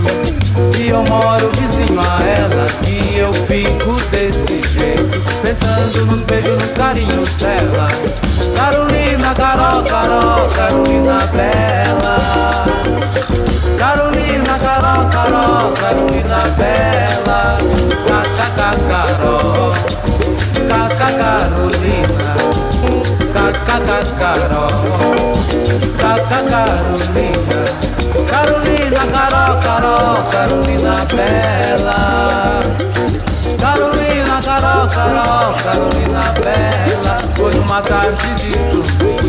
E 0.78 0.90
eu 0.90 1.02
moro 1.04 1.50
vizinho 1.54 1.98
a 1.98 2.22
ela 2.22 2.66
Que 2.82 3.16
eu 3.16 3.32
fico 3.32 3.94
desse 4.10 4.60
jeito. 4.78 5.18
Pensando 5.42 6.04
nos 6.04 6.20
beijos, 6.24 6.62
nos 6.62 6.72
carinhos 6.72 7.30
dela. 7.36 7.88
Carolina, 8.58 9.32
Carol, 9.34 9.82
Carol, 9.84 10.50
Carolina 10.50 11.16
Bela 11.32 12.79
Carolina, 14.41 14.59
Carol, 14.59 15.11
Carol, 15.11 15.72
Carolina 15.74 16.41
Bela 16.57 17.57
Caca, 18.07 18.49
Carol 18.88 19.72
Caca, 20.68 21.09
Carolina 21.20 22.32
Caca, 23.34 23.88
Carolina 24.16 24.70
Carolina, 28.30 29.03
Carol, 29.12 29.53
Carol, 29.61 30.16
Carolina 30.30 30.95
Bela 31.14 32.01
Carolina, 33.59 34.36
Carol, 34.43 34.88
Carol, 34.88 35.55
Carolina 35.62 36.24
Bela 36.43 37.16
Foi 37.36 37.53
numa 37.55 37.82
tarde 37.82 38.34
de 38.36 38.51
domingo 38.70 39.19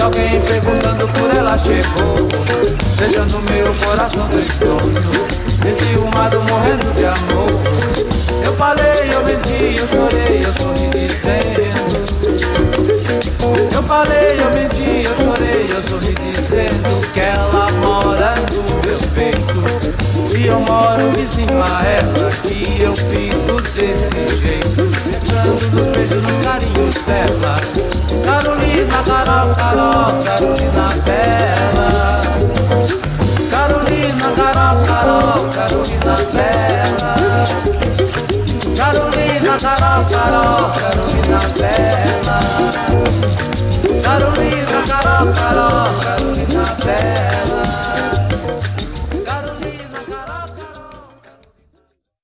Que 0.00 0.04
alguém 0.04 0.40
perguntando 0.40 1.06
por 1.08 1.30
ela 1.36 1.58
chegou. 1.58 2.26
Deixando 2.96 3.38
meu 3.42 3.74
coração 3.84 4.26
tristonho 4.28 4.78
Desciumado, 5.62 6.40
morrendo 6.48 6.90
de 6.94 7.04
amor. 7.04 7.50
Eu 8.42 8.54
falei, 8.54 8.86
eu 9.12 9.22
menti, 9.26 9.78
eu 9.78 9.88
chorei, 9.88 10.42
eu 10.42 10.62
sorri 10.62 10.88
dizendo 10.88 12.19
eu 13.74 13.82
falei, 13.84 14.38
eu 14.40 14.50
menti, 14.52 15.04
eu 15.04 15.14
chorei, 15.16 15.70
eu 15.70 15.86
sorri 15.86 16.14
dizendo 16.14 17.12
que 17.12 17.20
ela 17.20 17.70
mora 17.72 18.34
no 18.52 18.62
meu 18.86 18.98
peito. 19.14 20.38
E 20.38 20.46
eu 20.46 20.60
moro 20.60 21.10
vizinho 21.16 21.62
a 21.62 21.82
ela, 21.84 22.30
que 22.30 22.82
eu 22.82 22.94
fico 22.94 23.60
desse 23.72 24.36
jeito. 24.36 24.82
Pensando 25.02 25.52
nos 25.72 25.96
beijos, 25.96 26.26
nos 26.26 26.44
carinhos 26.44 27.02
dela. 27.02 27.56
Carolina, 28.24 29.02
Carol, 29.04 29.54
Carol, 29.54 30.22
Carolina 30.22 30.86
Bela. 31.04 32.22
Carolina, 33.50 34.32
Carol, 34.36 34.86
Carol, 34.86 35.50
Carolina 35.50 36.14
Bela 36.32 37.79
Carolina 38.90 39.56
Carol 39.56 40.04
Carol 40.06 40.70
Carolina 40.74 41.38
bella 41.60 42.38
Carolina 44.02 44.82
Carol 44.84 45.32
Carol 45.32 46.00
Carolina 46.02 46.76
bella 46.84 47.49